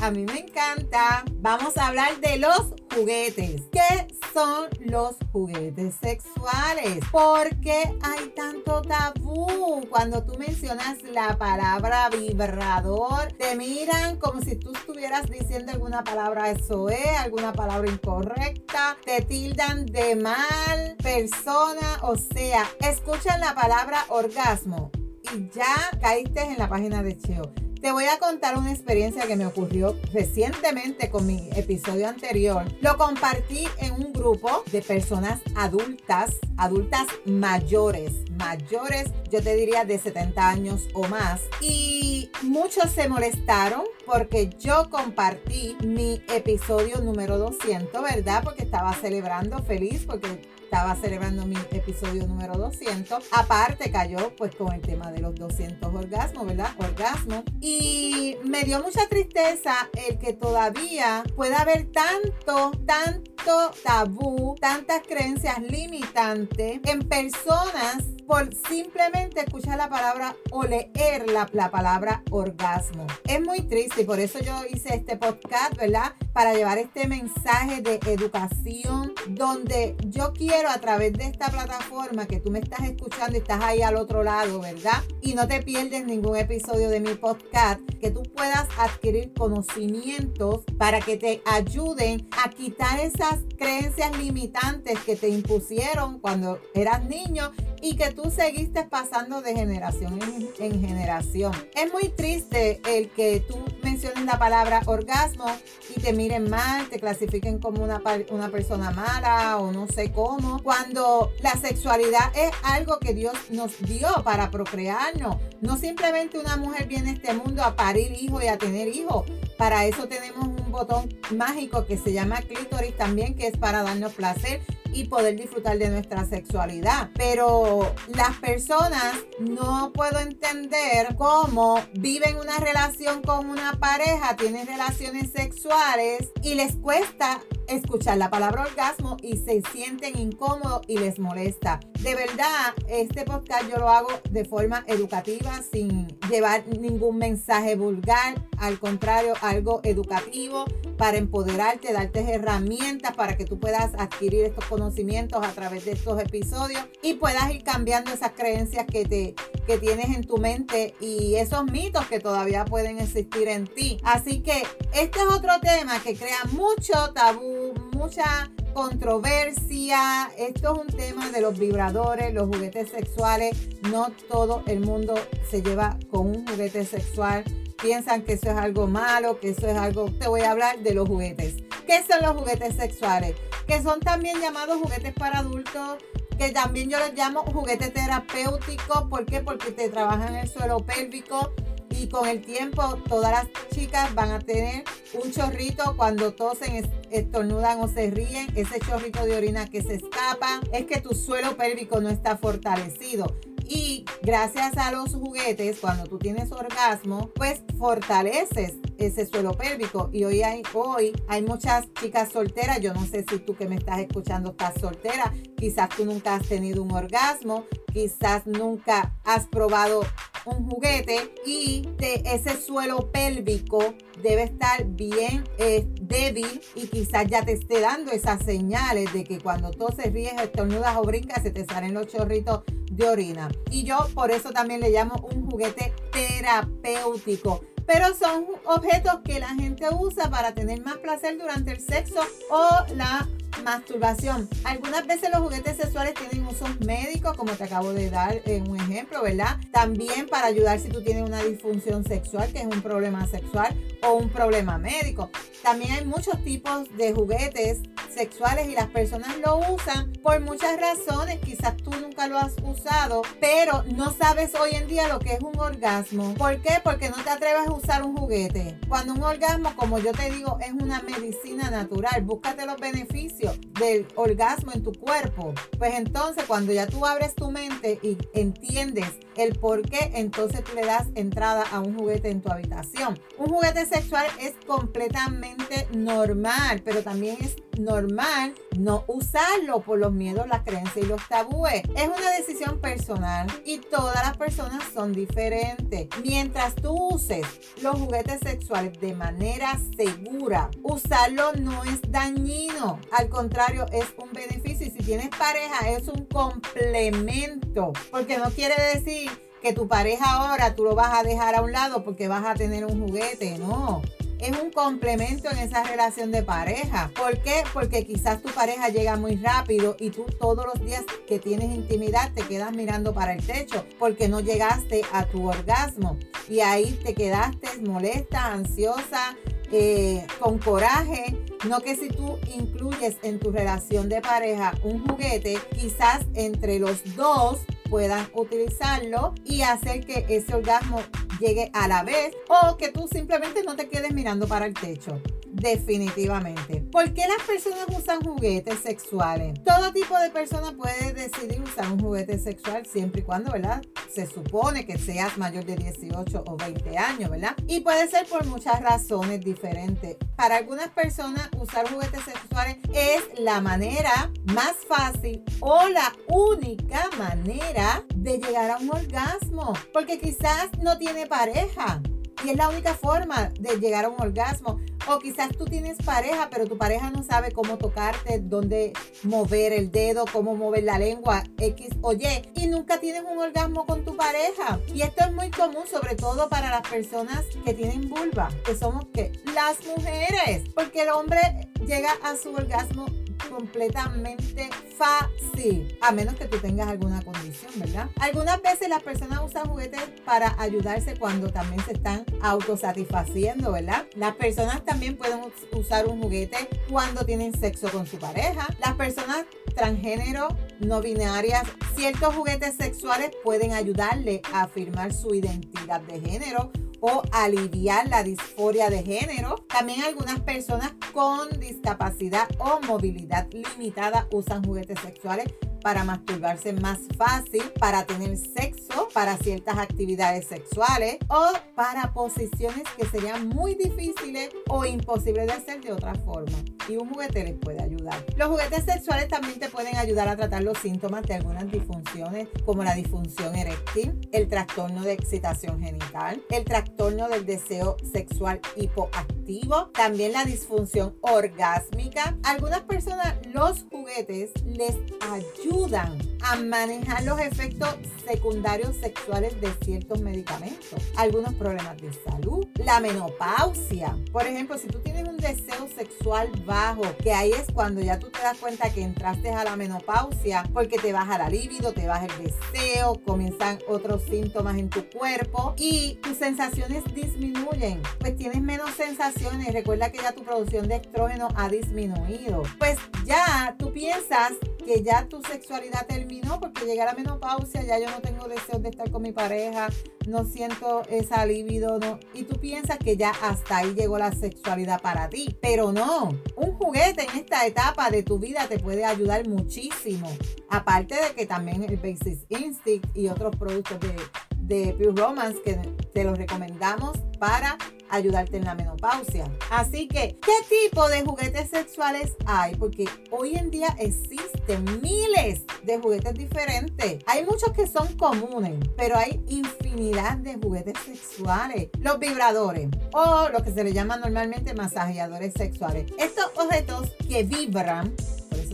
a 0.00 0.10
mí 0.10 0.24
me 0.24 0.40
encanta. 0.40 1.24
Vamos 1.34 1.76
a 1.76 1.88
hablar 1.88 2.18
de 2.20 2.38
los 2.38 2.74
juguetes. 2.94 3.62
¿Qué 3.70 4.08
son 4.32 4.68
los 4.80 5.16
juguetes 5.32 5.94
sexuales? 6.00 7.04
¿Por 7.10 7.48
qué 7.60 7.82
hay 8.02 8.28
tanto 8.34 8.82
tabú? 8.82 9.86
Cuando 9.90 10.24
tú 10.24 10.38
mencionas 10.38 11.02
la 11.02 11.36
palabra 11.38 12.08
vibrador, 12.10 13.32
te 13.32 13.54
miran 13.56 14.16
como 14.16 14.40
si 14.40 14.56
tú 14.56 14.72
estuvieras 14.72 15.28
diciendo 15.30 15.72
alguna 15.72 16.04
palabra 16.04 16.50
eso 16.50 16.88
es, 16.88 17.16
alguna 17.18 17.52
palabra 17.52 17.90
incorrecta, 17.90 18.96
te 19.04 19.22
tildan 19.22 19.86
de 19.86 20.16
mal 20.16 20.96
persona, 21.02 21.98
o 22.02 22.16
sea, 22.16 22.66
escuchan 22.80 23.40
la 23.40 23.54
palabra 23.54 24.04
orgasmo 24.08 24.90
y 25.34 25.48
ya 25.50 25.90
caíste 26.00 26.42
en 26.42 26.58
la 26.58 26.68
página 26.68 27.02
de 27.02 27.18
Cheo. 27.18 27.71
Te 27.82 27.90
voy 27.90 28.04
a 28.04 28.20
contar 28.20 28.56
una 28.56 28.70
experiencia 28.70 29.26
que 29.26 29.34
me 29.34 29.44
ocurrió 29.44 29.98
recientemente 30.12 31.10
con 31.10 31.26
mi 31.26 31.50
episodio 31.56 32.08
anterior. 32.08 32.64
Lo 32.80 32.96
compartí 32.96 33.66
en 33.78 33.94
un 33.94 34.12
grupo 34.12 34.62
de 34.70 34.82
personas 34.82 35.40
adultas, 35.56 36.30
adultas 36.56 37.08
mayores, 37.26 38.12
mayores, 38.38 39.10
yo 39.32 39.42
te 39.42 39.56
diría 39.56 39.84
de 39.84 39.98
70 39.98 40.48
años 40.48 40.82
o 40.94 41.08
más. 41.08 41.40
Y 41.60 42.30
muchos 42.42 42.88
se 42.92 43.08
molestaron 43.08 43.82
porque 44.06 44.50
yo 44.60 44.88
compartí 44.88 45.76
mi 45.84 46.22
episodio 46.32 47.00
número 47.00 47.36
200, 47.36 48.00
¿verdad? 48.00 48.44
Porque 48.44 48.62
estaba 48.62 48.94
celebrando 48.94 49.60
feliz 49.64 50.04
porque 50.06 50.40
estaba 50.72 50.96
celebrando 50.96 51.44
mi 51.44 51.56
episodio 51.70 52.26
número 52.26 52.54
200. 52.54 53.24
Aparte 53.32 53.90
cayó 53.90 54.34
pues 54.36 54.54
con 54.56 54.72
el 54.72 54.80
tema 54.80 55.12
de 55.12 55.20
los 55.20 55.34
200 55.34 55.94
orgasmos, 55.94 56.46
¿verdad? 56.46 56.70
Orgasmo. 56.78 57.44
Y 57.60 58.38
me 58.42 58.62
dio 58.64 58.82
mucha 58.82 59.06
tristeza 59.06 59.90
el 60.08 60.18
que 60.18 60.32
todavía 60.32 61.24
pueda 61.36 61.60
haber 61.60 61.92
tanto, 61.92 62.70
tanto 62.86 63.70
tabú, 63.84 64.56
tantas 64.62 65.02
creencias 65.06 65.60
limitantes 65.60 66.80
en 66.84 67.00
personas 67.00 68.04
por 68.26 68.48
simplemente 68.66 69.40
escuchar 69.40 69.76
la 69.76 69.90
palabra 69.90 70.34
o 70.52 70.62
leer 70.62 71.28
la, 71.30 71.46
la, 71.52 71.70
palabra 71.70 72.22
orgasmo. 72.30 73.06
Es 73.28 73.42
muy 73.42 73.60
triste 73.60 74.02
y 74.02 74.04
por 74.04 74.20
eso 74.20 74.38
yo 74.38 74.54
hice 74.70 74.94
este 74.94 75.18
podcast, 75.18 75.76
¿verdad? 75.76 76.14
Para 76.32 76.54
llevar 76.54 76.78
este 76.78 77.06
mensaje 77.06 77.82
de 77.82 78.00
educación 78.06 79.12
donde 79.28 79.96
yo 80.06 80.32
quiero 80.32 80.70
a 80.70 80.78
través 80.78 81.12
de 81.12 81.24
esta 81.24 81.50
plataforma 81.50 82.26
que 82.26 82.40
tú 82.40 82.50
me 82.50 82.60
estás 82.60 82.80
escuchando 82.88 83.36
y 83.36 83.40
estás 83.40 83.62
ahí 83.62 83.82
al 83.82 83.96
otro 83.96 84.22
lado, 84.22 84.60
¿verdad? 84.60 85.02
Y 85.20 85.34
no 85.34 85.46
te 85.46 85.62
pierdes 85.62 86.06
ningún 86.06 86.36
episodio 86.36 86.88
de 86.88 87.00
mi 87.00 87.14
podcast, 87.14 87.80
que 88.00 88.10
tú 88.10 88.22
puedas 88.34 88.66
adquirir 88.78 89.32
conocimientos 89.34 90.62
para 90.78 91.00
que 91.00 91.16
te 91.18 91.42
ayuden 91.44 92.26
a 92.42 92.48
quitar 92.48 92.98
esas 93.00 93.40
creencias 93.58 94.16
limitantes 94.18 94.98
que 95.00 95.16
te 95.16 95.28
impusieron 95.28 96.18
cuando 96.18 96.60
eras 96.74 97.04
niño 97.04 97.52
y 97.82 97.96
que 97.96 98.12
tú 98.12 98.30
seguiste 98.30 98.84
pasando 98.84 99.42
de 99.42 99.54
generación 99.54 100.18
en, 100.58 100.80
generación. 100.80 101.52
Es 101.74 101.92
muy 101.92 102.08
triste 102.08 102.80
el 102.86 103.10
que 103.10 103.40
tú 103.40 103.56
menciones 103.82 104.24
la 104.24 104.38
palabra 104.38 104.82
orgasmo 104.86 105.46
y 105.94 106.00
te 106.00 106.12
miren 106.12 106.48
mal, 106.50 106.88
te 106.88 106.98
clasifiquen 106.98 107.58
como 107.58 107.82
una, 107.82 108.00
una 108.30 108.48
persona 108.50 108.90
mala 108.90 109.58
o 109.58 109.72
no 109.72 109.86
sé 109.86 110.12
cómo, 110.12 110.62
cuando 110.62 111.32
la 111.40 111.52
sexualidad 111.52 112.32
es 112.34 112.50
algo 112.62 112.98
que 112.98 113.14
Dios 113.14 113.34
nos 113.50 113.80
dio 113.82 114.08
para 114.24 114.50
procrearnos. 114.50 115.36
No 115.60 115.76
simplemente 115.76 116.38
una 116.38 116.56
mujer 116.56 116.86
viene 116.86 117.10
a 117.10 117.12
este 117.14 117.34
mundo 117.34 117.62
a 117.62 117.76
parir 117.76 118.12
hijos 118.12 118.42
y 118.44 118.48
a 118.48 118.58
tener 118.58 118.88
hijos. 118.88 119.26
Para 119.58 119.86
eso 119.86 120.08
tenemos 120.08 120.46
un 120.46 120.72
botón 120.72 121.08
mágico 121.30 121.86
que 121.86 121.98
se 121.98 122.12
llama 122.12 122.42
clítoris 122.42 122.96
también, 122.96 123.34
que 123.34 123.48
es 123.48 123.56
para 123.56 123.82
darnos 123.82 124.12
placer 124.14 124.60
y 124.92 125.04
poder 125.04 125.36
disfrutar 125.36 125.78
de 125.78 125.88
nuestra 125.88 126.24
sexualidad. 126.26 127.10
Pero 127.16 127.94
las 128.14 128.36
personas 128.38 129.14
no 129.38 129.92
puedo 129.92 130.20
entender 130.20 131.14
cómo 131.16 131.80
viven 131.94 132.36
una 132.36 132.58
relación 132.58 133.22
con 133.22 133.48
una 133.48 133.72
pareja, 133.78 134.36
tienen 134.36 134.66
relaciones 134.66 135.30
sexuales 135.32 136.30
y 136.42 136.54
les 136.54 136.76
cuesta 136.76 137.40
escuchar 137.76 138.18
la 138.18 138.30
palabra 138.30 138.62
orgasmo 138.62 139.16
y 139.22 139.36
se 139.36 139.62
sienten 139.72 140.18
incómodos 140.18 140.82
y 140.86 140.98
les 140.98 141.18
molesta. 141.18 141.80
De 142.00 142.14
verdad, 142.14 142.74
este 142.88 143.24
podcast 143.24 143.68
yo 143.70 143.78
lo 143.78 143.88
hago 143.88 144.08
de 144.30 144.44
forma 144.44 144.84
educativa, 144.86 145.60
sin 145.72 146.08
llevar 146.30 146.66
ningún 146.66 147.18
mensaje 147.18 147.76
vulgar, 147.76 148.34
al 148.58 148.78
contrario, 148.78 149.34
algo 149.40 149.80
educativo 149.84 150.64
para 150.96 151.18
empoderarte, 151.18 151.92
darte 151.92 152.20
herramientas 152.32 153.14
para 153.16 153.36
que 153.36 153.44
tú 153.44 153.58
puedas 153.58 153.92
adquirir 153.98 154.44
estos 154.44 154.64
conocimientos 154.66 155.44
a 155.44 155.52
través 155.52 155.84
de 155.84 155.92
estos 155.92 156.20
episodios 156.20 156.80
y 157.02 157.14
puedas 157.14 157.50
ir 157.52 157.64
cambiando 157.64 158.12
esas 158.12 158.32
creencias 158.32 158.86
que, 158.86 159.04
te, 159.04 159.34
que 159.66 159.78
tienes 159.78 160.14
en 160.14 160.24
tu 160.24 160.38
mente 160.38 160.94
y 161.00 161.34
esos 161.36 161.64
mitos 161.64 162.06
que 162.06 162.20
todavía 162.20 162.64
pueden 162.64 162.98
existir 162.98 163.48
en 163.48 163.66
ti. 163.66 163.98
Así 164.04 164.40
que 164.40 164.62
este 164.94 165.18
es 165.20 165.26
otro 165.26 165.52
tema 165.60 166.00
que 166.02 166.14
crea 166.14 166.38
mucho 166.52 167.12
tabú, 167.14 167.61
mucha 167.92 168.50
controversia. 168.74 170.30
Esto 170.38 170.74
es 170.74 170.80
un 170.80 170.86
tema 170.88 171.30
de 171.30 171.40
los 171.40 171.58
vibradores, 171.58 172.32
los 172.32 172.46
juguetes 172.46 172.90
sexuales. 172.90 173.56
No 173.90 174.08
todo 174.28 174.62
el 174.66 174.80
mundo 174.80 175.14
se 175.50 175.62
lleva 175.62 175.98
con 176.10 176.28
un 176.28 176.46
juguete 176.46 176.84
sexual 176.84 177.44
piensan 177.82 178.22
que 178.22 178.34
eso 178.34 178.50
es 178.50 178.56
algo 178.56 178.86
malo, 178.86 179.40
que 179.40 179.50
eso 179.50 179.66
es 179.66 179.76
algo... 179.76 180.10
Te 180.12 180.28
voy 180.28 180.42
a 180.42 180.52
hablar 180.52 180.78
de 180.78 180.94
los 180.94 181.08
juguetes. 181.08 181.56
¿Qué 181.86 182.02
son 182.08 182.22
los 182.22 182.40
juguetes 182.40 182.76
sexuales? 182.76 183.34
Que 183.66 183.82
son 183.82 184.00
también 184.00 184.40
llamados 184.40 184.78
juguetes 184.80 185.12
para 185.12 185.40
adultos, 185.40 185.98
que 186.38 186.50
también 186.50 186.88
yo 186.88 186.98
les 186.98 187.12
llamo 187.14 187.42
juguetes 187.42 187.92
terapéuticos. 187.92 189.02
¿Por 189.10 189.26
qué? 189.26 189.40
Porque 189.40 189.72
te 189.72 189.88
trabajan 189.88 190.36
el 190.36 190.48
suelo 190.48 190.78
pélvico 190.78 191.52
y 191.98 192.08
con 192.08 192.28
el 192.28 192.42
tiempo 192.42 192.98
todas 193.08 193.30
las 193.32 193.46
chicas 193.74 194.14
van 194.14 194.30
a 194.30 194.38
tener 194.38 194.84
un 195.22 195.30
chorrito 195.30 195.94
cuando 195.96 196.32
tosen, 196.34 196.90
estornudan 197.10 197.80
o 197.80 197.88
se 197.88 198.10
ríen, 198.10 198.46
ese 198.56 198.80
chorrito 198.80 199.24
de 199.24 199.36
orina 199.36 199.66
que 199.68 199.82
se 199.82 199.94
escapa, 199.94 200.60
es 200.72 200.86
que 200.86 201.00
tu 201.00 201.14
suelo 201.14 201.56
pélvico 201.56 202.00
no 202.00 202.08
está 202.08 202.36
fortalecido. 202.36 203.26
Y 203.74 204.04
gracias 204.22 204.76
a 204.76 204.90
los 204.90 205.14
juguetes, 205.14 205.78
cuando 205.80 206.04
tú 206.04 206.18
tienes 206.18 206.52
orgasmo, 206.52 207.30
pues 207.34 207.62
fortaleces 207.78 208.74
ese 208.98 209.26
suelo 209.26 209.52
pélvico. 209.52 210.10
Y 210.12 210.24
hoy 210.24 210.42
hay, 210.42 210.62
hoy 210.74 211.12
hay 211.28 211.42
muchas 211.42 211.86
chicas 211.94 212.30
solteras. 212.30 212.80
Yo 212.80 212.92
no 212.92 213.06
sé 213.06 213.24
si 213.28 213.38
tú 213.38 213.56
que 213.56 213.68
me 213.68 213.76
estás 213.76 214.00
escuchando 214.00 214.50
estás 214.50 214.74
soltera. 214.80 215.32
Quizás 215.56 215.88
tú 215.90 216.04
nunca 216.04 216.34
has 216.34 216.46
tenido 216.48 216.82
un 216.82 216.92
orgasmo. 216.92 217.64
Quizás 217.92 218.46
nunca 218.46 219.16
has 219.24 219.46
probado 219.46 220.02
un 220.44 220.68
juguete 220.68 221.34
y 221.46 221.88
de 221.98 222.22
ese 222.24 222.60
suelo 222.60 223.10
pélvico 223.12 223.94
debe 224.22 224.44
estar 224.44 224.84
bien 224.84 225.44
eh, 225.58 225.86
débil 226.00 226.60
y 226.74 226.86
quizás 226.86 227.26
ya 227.26 227.44
te 227.44 227.52
esté 227.52 227.80
dando 227.80 228.10
esas 228.12 228.44
señales 228.44 229.12
de 229.12 229.24
que 229.24 229.38
cuando 229.38 229.70
toses, 229.70 230.12
ríes, 230.12 230.34
estornudas 230.40 230.96
o 230.96 231.02
brincas 231.02 231.42
se 231.42 231.50
te 231.50 231.64
salen 231.64 231.94
los 231.94 232.08
chorritos 232.08 232.62
de 232.90 233.08
orina. 233.08 233.48
Y 233.70 233.84
yo 233.84 234.08
por 234.14 234.30
eso 234.30 234.50
también 234.50 234.80
le 234.80 234.90
llamo 234.90 235.14
un 235.32 235.50
juguete 235.50 235.92
terapéutico 236.12 237.62
pero 237.86 238.14
son 238.14 238.46
objetos 238.64 239.20
que 239.24 239.40
la 239.40 239.48
gente 239.48 239.86
usa 239.90 240.30
para 240.30 240.54
tener 240.54 240.82
más 240.82 240.98
placer 240.98 241.38
durante 241.38 241.72
el 241.72 241.80
sexo 241.80 242.20
o 242.50 242.94
la 242.94 243.28
masturbación. 243.62 244.48
Algunas 244.64 245.06
veces 245.06 245.30
los 245.30 245.42
juguetes 245.42 245.76
sexuales 245.76 246.14
tienen 246.14 246.46
usos 246.46 246.80
médicos, 246.80 247.36
como 247.36 247.52
te 247.52 247.64
acabo 247.64 247.92
de 247.92 248.10
dar 248.10 248.40
en 248.44 248.70
un 248.70 248.78
ejemplo, 248.78 249.22
¿verdad? 249.22 249.58
También 249.72 250.26
para 250.28 250.46
ayudar 250.46 250.78
si 250.80 250.88
tú 250.88 251.02
tienes 251.02 251.24
una 251.24 251.42
disfunción 251.42 252.04
sexual, 252.04 252.52
que 252.52 252.60
es 252.60 252.66
un 252.66 252.82
problema 252.82 253.26
sexual 253.26 253.76
o 254.02 254.14
un 254.14 254.28
problema 254.28 254.78
médico. 254.78 255.30
También 255.62 255.92
hay 255.92 256.04
muchos 256.04 256.42
tipos 256.42 256.88
de 256.96 257.12
juguetes 257.12 257.80
sexuales 258.12 258.68
y 258.68 258.74
las 258.74 258.88
personas 258.88 259.36
lo 259.44 259.58
usan 259.72 260.12
por 260.22 260.40
muchas 260.40 260.78
razones. 260.80 261.38
Quizás 261.40 261.76
tú 261.76 261.90
nunca 262.00 262.26
lo 262.26 262.38
has 262.38 262.54
usado, 262.62 263.22
pero 263.40 263.84
no 263.84 264.12
sabes 264.12 264.54
hoy 264.54 264.70
en 264.72 264.88
día 264.88 265.08
lo 265.08 265.18
que 265.18 265.34
es 265.34 265.40
un 265.40 265.58
orgasmo. 265.58 266.34
¿Por 266.34 266.60
qué? 266.60 266.80
Porque 266.82 267.10
no 267.10 267.16
te 267.22 267.30
atreves 267.30 267.68
a 267.68 267.72
usar 267.72 268.02
un 268.02 268.16
juguete. 268.16 268.78
Cuando 268.88 269.14
un 269.14 269.22
orgasmo, 269.22 269.74
como 269.76 269.98
yo 269.98 270.12
te 270.12 270.30
digo, 270.30 270.58
es 270.60 270.72
una 270.72 271.02
medicina 271.02 271.70
natural. 271.70 272.22
Búscate 272.22 272.66
los 272.66 272.76
beneficios 272.76 273.41
del 273.78 274.06
orgasmo 274.14 274.72
en 274.72 274.82
tu 274.82 274.92
cuerpo. 274.92 275.54
Pues 275.78 275.94
entonces 275.94 276.44
cuando 276.46 276.72
ya 276.72 276.86
tú 276.86 277.06
abres 277.06 277.34
tu 277.34 277.50
mente 277.50 277.98
y 278.02 278.16
entiendes 278.34 279.08
el 279.36 279.58
por 279.58 279.82
qué, 279.82 280.12
entonces 280.14 280.62
tú 280.64 280.74
le 280.74 280.84
das 280.84 281.08
entrada 281.14 281.64
a 281.72 281.80
un 281.80 281.98
juguete 281.98 282.30
en 282.30 282.40
tu 282.40 282.50
habitación. 282.50 283.18
Un 283.38 283.46
juguete 283.46 283.86
sexual 283.86 284.26
es 284.40 284.54
completamente 284.66 285.88
normal, 285.94 286.82
pero 286.84 287.02
también 287.02 287.36
es 287.40 287.56
normal 287.78 288.54
no 288.78 289.04
usarlo 289.06 289.80
por 289.80 289.98
los 289.98 290.12
miedos, 290.12 290.46
las 290.46 290.62
creencias 290.62 291.04
y 291.04 291.08
los 291.08 291.26
tabúes. 291.28 291.82
Es 291.96 292.08
una 292.08 292.30
decisión 292.32 292.80
personal 292.80 293.46
y 293.64 293.78
todas 293.78 294.22
las 294.24 294.36
personas 294.36 294.82
son 294.92 295.12
diferentes. 295.12 296.08
Mientras 296.22 296.74
tú 296.74 296.92
uses 297.14 297.46
los 297.80 297.96
juguetes 297.96 298.40
sexuales 298.40 298.98
de 299.00 299.14
manera 299.14 299.78
segura, 299.96 300.70
usarlo 300.82 301.52
no 301.54 301.84
es 301.84 302.00
dañino. 302.08 302.98
Al 303.12 303.28
contrario, 303.28 303.86
es 303.92 304.06
un 304.16 304.32
beneficio. 304.32 304.86
Y 304.86 304.90
si 304.90 304.98
tienes 304.98 305.28
pareja, 305.28 305.90
es 305.90 306.08
un 306.08 306.24
complemento. 306.26 307.92
Porque 308.10 308.38
no 308.38 308.50
quiere 308.50 308.74
decir 308.94 309.30
que 309.60 309.72
tu 309.72 309.86
pareja 309.86 310.24
ahora 310.32 310.74
tú 310.74 310.84
lo 310.84 310.94
vas 310.94 311.14
a 311.14 311.22
dejar 311.22 311.54
a 311.54 311.62
un 311.62 311.72
lado 311.72 312.02
porque 312.02 312.26
vas 312.26 312.44
a 312.44 312.54
tener 312.54 312.84
un 312.84 313.00
juguete. 313.00 313.58
No 313.58 314.02
es 314.42 314.60
un 314.60 314.72
complemento 314.72 315.48
en 315.50 315.58
esa 315.58 315.84
relación 315.84 316.32
de 316.32 316.42
pareja. 316.42 317.10
¿Por 317.16 317.40
qué? 317.42 317.62
Porque 317.72 318.04
quizás 318.04 318.42
tu 318.42 318.50
pareja 318.50 318.88
llega 318.88 319.16
muy 319.16 319.36
rápido 319.36 319.96
y 320.00 320.10
tú 320.10 320.26
todos 320.38 320.66
los 320.66 320.84
días 320.84 321.04
que 321.28 321.38
tienes 321.38 321.72
intimidad 321.72 322.32
te 322.34 322.42
quedas 322.42 322.72
mirando 322.72 323.14
para 323.14 323.34
el 323.34 323.46
techo 323.46 323.86
porque 324.00 324.28
no 324.28 324.40
llegaste 324.40 325.02
a 325.12 325.26
tu 325.26 325.48
orgasmo 325.48 326.18
y 326.48 326.58
ahí 326.58 326.98
te 327.04 327.14
quedaste 327.14 327.68
molesta, 327.82 328.52
ansiosa, 328.52 329.36
eh, 329.70 330.26
con 330.40 330.58
coraje. 330.58 331.38
No 331.68 331.80
que 331.80 331.94
si 331.94 332.08
tú 332.08 332.38
incluyes 332.52 333.18
en 333.22 333.38
tu 333.38 333.52
relación 333.52 334.08
de 334.08 334.20
pareja 334.20 334.72
un 334.82 335.06
juguete, 335.06 335.56
quizás 335.72 336.26
entre 336.34 336.80
los 336.80 337.14
dos 337.14 337.60
puedan 337.88 338.26
utilizarlo 338.34 339.34
y 339.44 339.62
hacer 339.62 340.04
que 340.04 340.26
ese 340.28 340.54
orgasmo 340.54 341.00
llegue 341.42 341.70
a 341.74 341.88
la 341.88 342.02
vez 342.04 342.34
o 342.48 342.76
que 342.76 342.88
tú 342.90 343.08
simplemente 343.08 343.62
no 343.64 343.76
te 343.76 343.88
quedes 343.88 344.12
mirando 344.14 344.46
para 344.46 344.66
el 344.66 344.74
techo. 344.74 345.20
Definitivamente. 345.62 346.80
¿Por 346.90 347.14
qué 347.14 347.22
las 347.28 347.46
personas 347.46 347.86
usan 347.96 348.20
juguetes 348.20 348.80
sexuales? 348.80 349.54
Todo 349.64 349.92
tipo 349.92 350.18
de 350.18 350.30
persona 350.30 350.72
puede 350.72 351.12
decidir 351.12 351.62
usar 351.62 351.90
un 351.92 352.00
juguete 352.00 352.36
sexual 352.38 352.84
siempre 352.84 353.20
y 353.20 353.24
cuando, 353.24 353.52
¿verdad? 353.52 353.80
Se 354.12 354.26
supone 354.26 354.84
que 354.84 354.98
seas 354.98 355.38
mayor 355.38 355.64
de 355.64 355.76
18 355.76 356.44
o 356.44 356.56
20 356.56 356.98
años, 356.98 357.30
¿verdad? 357.30 357.54
Y 357.68 357.80
puede 357.80 358.08
ser 358.08 358.26
por 358.26 358.44
muchas 358.46 358.80
razones 358.82 359.40
diferentes. 359.40 360.16
Para 360.34 360.56
algunas 360.56 360.88
personas 360.88 361.48
usar 361.60 361.88
juguetes 361.88 362.24
sexuales 362.24 362.78
es 362.92 363.22
la 363.38 363.60
manera 363.60 364.32
más 364.52 364.74
fácil 364.88 365.44
o 365.60 365.86
la 365.88 366.12
única 366.26 367.08
manera 367.16 368.04
de 368.16 368.38
llegar 368.38 368.72
a 368.72 368.78
un 368.78 368.90
orgasmo. 368.90 369.74
Porque 369.92 370.18
quizás 370.18 370.70
no 370.80 370.98
tiene 370.98 371.28
pareja 371.28 372.02
y 372.44 372.50
es 372.50 372.56
la 372.56 372.68
única 372.68 372.94
forma 372.94 373.50
de 373.58 373.78
llegar 373.78 374.04
a 374.04 374.08
un 374.08 374.20
orgasmo. 374.20 374.80
O 375.08 375.18
quizás 375.18 375.56
tú 375.56 375.64
tienes 375.64 375.96
pareja, 375.98 376.48
pero 376.50 376.66
tu 376.66 376.78
pareja 376.78 377.10
no 377.10 377.24
sabe 377.24 377.50
cómo 377.50 377.76
tocarte, 377.76 378.38
dónde 378.40 378.92
mover 379.24 379.72
el 379.72 379.90
dedo, 379.90 380.24
cómo 380.32 380.54
mover 380.54 380.84
la 380.84 380.98
lengua, 380.98 381.42
X 381.58 381.88
o 382.02 382.12
Y. 382.12 382.52
Y 382.54 382.68
nunca 382.68 383.00
tienes 383.00 383.22
un 383.28 383.38
orgasmo 383.38 383.84
con 383.84 384.04
tu 384.04 384.16
pareja. 384.16 384.78
Y 384.94 385.02
esto 385.02 385.24
es 385.24 385.32
muy 385.32 385.50
común, 385.50 385.86
sobre 385.90 386.14
todo 386.14 386.48
para 386.48 386.70
las 386.70 386.88
personas 386.88 387.44
que 387.64 387.74
tienen 387.74 388.08
vulva, 388.08 388.48
que 388.64 388.76
somos 388.76 389.06
que 389.12 389.32
las 389.54 389.84
mujeres. 389.84 390.68
Porque 390.74 391.02
el 391.02 391.10
hombre 391.10 391.40
llega 391.84 392.12
a 392.22 392.36
su 392.36 392.54
orgasmo 392.54 393.06
completamente 393.52 394.70
fácil, 394.96 395.96
a 396.00 396.10
menos 396.10 396.34
que 396.36 396.46
tú 396.46 396.58
tengas 396.58 396.88
alguna 396.88 397.22
condición, 397.22 397.70
¿verdad? 397.76 398.08
Algunas 398.18 398.62
veces 398.62 398.88
las 398.88 399.02
personas 399.02 399.40
usan 399.44 399.68
juguetes 399.68 400.00
para 400.24 400.54
ayudarse 400.58 401.18
cuando 401.18 401.50
también 401.50 401.84
se 401.84 401.92
están 401.92 402.24
autosatisfaciendo, 402.40 403.72
¿verdad? 403.72 404.06
Las 404.16 404.36
personas 404.36 404.84
también 404.84 405.16
pueden 405.16 405.40
usar 405.72 406.06
un 406.06 406.22
juguete 406.22 406.68
cuando 406.88 407.24
tienen 407.24 407.52
sexo 407.58 407.90
con 407.90 408.06
su 408.06 408.18
pareja. 408.18 408.66
Las 408.80 408.94
personas 408.94 409.44
transgénero, 409.74 410.48
no 410.80 411.00
binarias, 411.02 411.64
ciertos 411.94 412.34
juguetes 412.34 412.76
sexuales 412.76 413.32
pueden 413.44 413.72
ayudarle 413.72 414.40
a 414.52 414.62
afirmar 414.62 415.12
su 415.12 415.34
identidad 415.34 416.00
de 416.00 416.20
género 416.20 416.70
o 417.02 417.22
aliviar 417.32 418.08
la 418.08 418.22
disforia 418.22 418.88
de 418.88 419.02
género. 419.02 419.56
También 419.68 420.02
algunas 420.02 420.40
personas 420.40 420.92
con 421.12 421.50
discapacidad 421.60 422.48
o 422.58 422.80
movilidad 422.86 423.46
limitada 423.52 424.26
usan 424.32 424.64
juguetes 424.64 424.98
sexuales 425.00 425.52
para 425.82 426.04
masturbarse 426.04 426.72
más 426.72 427.00
fácil, 427.16 427.62
para 427.78 428.04
tener 428.06 428.36
sexo, 428.36 429.08
para 429.12 429.36
ciertas 429.36 429.78
actividades 429.78 430.46
sexuales 430.46 431.18
o 431.28 431.52
para 431.74 432.12
posiciones 432.12 432.84
que 432.96 433.06
serían 433.06 433.48
muy 433.48 433.74
difíciles 433.74 434.50
o 434.68 434.84
imposibles 434.84 435.46
de 435.46 435.52
hacer 435.52 435.80
de 435.80 435.92
otra 435.92 436.14
forma. 436.14 436.58
Y 436.88 436.96
un 436.96 437.08
juguete 437.08 437.44
les 437.44 437.58
puede 437.58 437.82
ayudar. 437.82 438.24
Los 438.36 438.48
juguetes 438.48 438.84
sexuales 438.84 439.28
también 439.28 439.58
te 439.58 439.68
pueden 439.68 439.96
ayudar 439.96 440.28
a 440.28 440.36
tratar 440.36 440.62
los 440.62 440.78
síntomas 440.78 441.22
de 441.22 441.34
algunas 441.34 441.70
disfunciones 441.70 442.48
como 442.64 442.84
la 442.84 442.94
disfunción 442.94 443.54
eréctil, 443.54 444.18
el 444.32 444.48
trastorno 444.48 445.02
de 445.02 445.12
excitación 445.12 445.80
genital, 445.80 446.42
el 446.50 446.64
trastorno 446.64 447.28
del 447.28 447.46
deseo 447.46 447.96
sexual 448.12 448.60
hipoactivo, 448.76 449.90
también 449.94 450.32
la 450.32 450.44
disfunción 450.44 451.16
orgásmica. 451.20 452.36
Algunas 452.42 452.82
personas 452.82 453.34
los 453.52 453.84
juguetes 453.90 454.50
les 454.64 454.94
ayudan 455.20 455.71
ayudan 455.72 456.12
a 456.42 456.56
manejar 456.56 457.22
los 457.24 457.38
efectos 457.40 457.96
secundarios 458.26 458.96
sexuales 458.96 459.60
de 459.60 459.72
ciertos 459.84 460.20
medicamentos, 460.20 461.02
algunos 461.16 461.54
problemas 461.54 461.96
de 461.98 462.12
salud, 462.12 462.66
la 462.76 463.00
menopausia. 463.00 464.16
Por 464.32 464.46
ejemplo, 464.46 464.78
si 464.78 464.88
tú 464.88 464.98
tienes 465.00 465.28
un 465.28 465.36
deseo 465.36 465.88
sexual 465.94 466.50
bajo, 466.64 467.02
que 467.22 467.32
ahí 467.32 467.52
es 467.52 467.66
cuando 467.72 468.00
ya 468.00 468.18
tú 468.18 468.30
te 468.30 468.40
das 468.40 468.58
cuenta 468.58 468.92
que 468.92 469.02
entraste 469.02 469.50
a 469.50 469.64
la 469.64 469.76
menopausia, 469.76 470.64
porque 470.72 470.98
te 470.98 471.12
baja 471.12 471.38
la 471.38 471.48
libido, 471.48 471.92
te 471.92 472.06
baja 472.06 472.26
el 472.26 472.44
deseo, 472.44 473.20
comienzan 473.24 473.78
otros 473.88 474.22
síntomas 474.24 474.78
en 474.78 474.90
tu 474.90 475.08
cuerpo 475.10 475.74
y 475.76 476.14
tus 476.22 476.38
sensaciones 476.38 477.04
disminuyen, 477.14 478.02
pues 478.18 478.36
tienes 478.36 478.62
menos 478.62 478.90
sensaciones. 478.90 479.72
Recuerda 479.72 480.10
que 480.10 480.18
ya 480.18 480.32
tu 480.32 480.44
producción 480.44 480.88
de 480.88 480.96
estrógeno 480.96 481.48
ha 481.56 481.68
disminuido. 481.68 482.62
Pues 482.78 482.96
ya 483.24 483.74
tú 483.78 483.92
piensas 483.92 484.52
que 484.84 485.02
ya 485.02 485.28
tu 485.28 485.42
sexualidad 485.42 486.06
terminó 486.06 486.31
terminó 486.32 486.60
porque 486.60 486.86
llegué 486.86 487.02
a 487.02 487.06
la 487.06 487.14
menopausia, 487.14 487.82
ya 487.82 487.98
yo 487.98 488.10
no 488.10 488.20
tengo 488.20 488.48
deseos 488.48 488.82
de 488.82 488.88
estar 488.88 489.10
con 489.10 489.22
mi 489.22 489.32
pareja, 489.32 489.88
no 490.26 490.44
siento 490.44 491.02
esa 491.10 491.44
libido, 491.44 491.98
no. 491.98 492.18
Y 492.32 492.44
tú 492.44 492.58
piensas 492.58 492.98
que 492.98 493.16
ya 493.16 493.32
hasta 493.42 493.78
ahí 493.78 493.94
llegó 493.94 494.18
la 494.18 494.32
sexualidad 494.32 495.02
para 495.02 495.28
ti. 495.28 495.56
Pero 495.60 495.92
no, 495.92 496.30
un 496.56 496.72
juguete 496.78 497.26
en 497.30 497.38
esta 497.38 497.66
etapa 497.66 498.10
de 498.10 498.22
tu 498.22 498.38
vida 498.38 498.66
te 498.68 498.78
puede 498.78 499.04
ayudar 499.04 499.46
muchísimo. 499.46 500.30
Aparte 500.70 501.16
de 501.16 501.34
que 501.34 501.46
también 501.46 501.82
el 501.82 501.96
Basic 501.96 502.46
Instinct 502.48 503.14
y 503.14 503.28
otros 503.28 503.54
productos 503.56 503.98
de, 504.00 504.16
de 504.56 504.94
Pure 504.94 505.12
Romance 505.14 505.60
que 505.62 505.74
te 506.14 506.24
los 506.24 506.38
recomendamos 506.38 507.18
para 507.38 507.76
ayudarte 508.12 508.58
en 508.58 508.64
la 508.64 508.74
menopausia. 508.74 509.50
Así 509.70 510.06
que, 510.06 510.38
¿qué 510.40 510.52
tipo 510.68 511.08
de 511.08 511.22
juguetes 511.22 511.70
sexuales 511.70 512.36
hay? 512.46 512.76
Porque 512.76 513.06
hoy 513.30 513.56
en 513.56 513.70
día 513.70 513.96
existen 513.98 514.84
miles 515.00 515.62
de 515.82 515.98
juguetes 515.98 516.34
diferentes. 516.34 517.18
Hay 517.26 517.44
muchos 517.44 517.72
que 517.72 517.86
son 517.86 518.06
comunes, 518.16 518.74
pero 518.96 519.16
hay 519.16 519.42
infinidad 519.48 520.36
de 520.36 520.54
juguetes 520.54 520.94
sexuales. 521.04 521.88
Los 521.98 522.18
vibradores 522.18 522.88
o 523.12 523.48
lo 523.48 523.62
que 523.62 523.72
se 523.72 523.82
le 523.82 523.92
llama 523.92 524.18
normalmente 524.18 524.74
masajeadores 524.74 525.54
sexuales. 525.54 526.12
Estos 526.18 526.46
objetos 526.56 527.12
que 527.28 527.42
vibran 527.44 528.14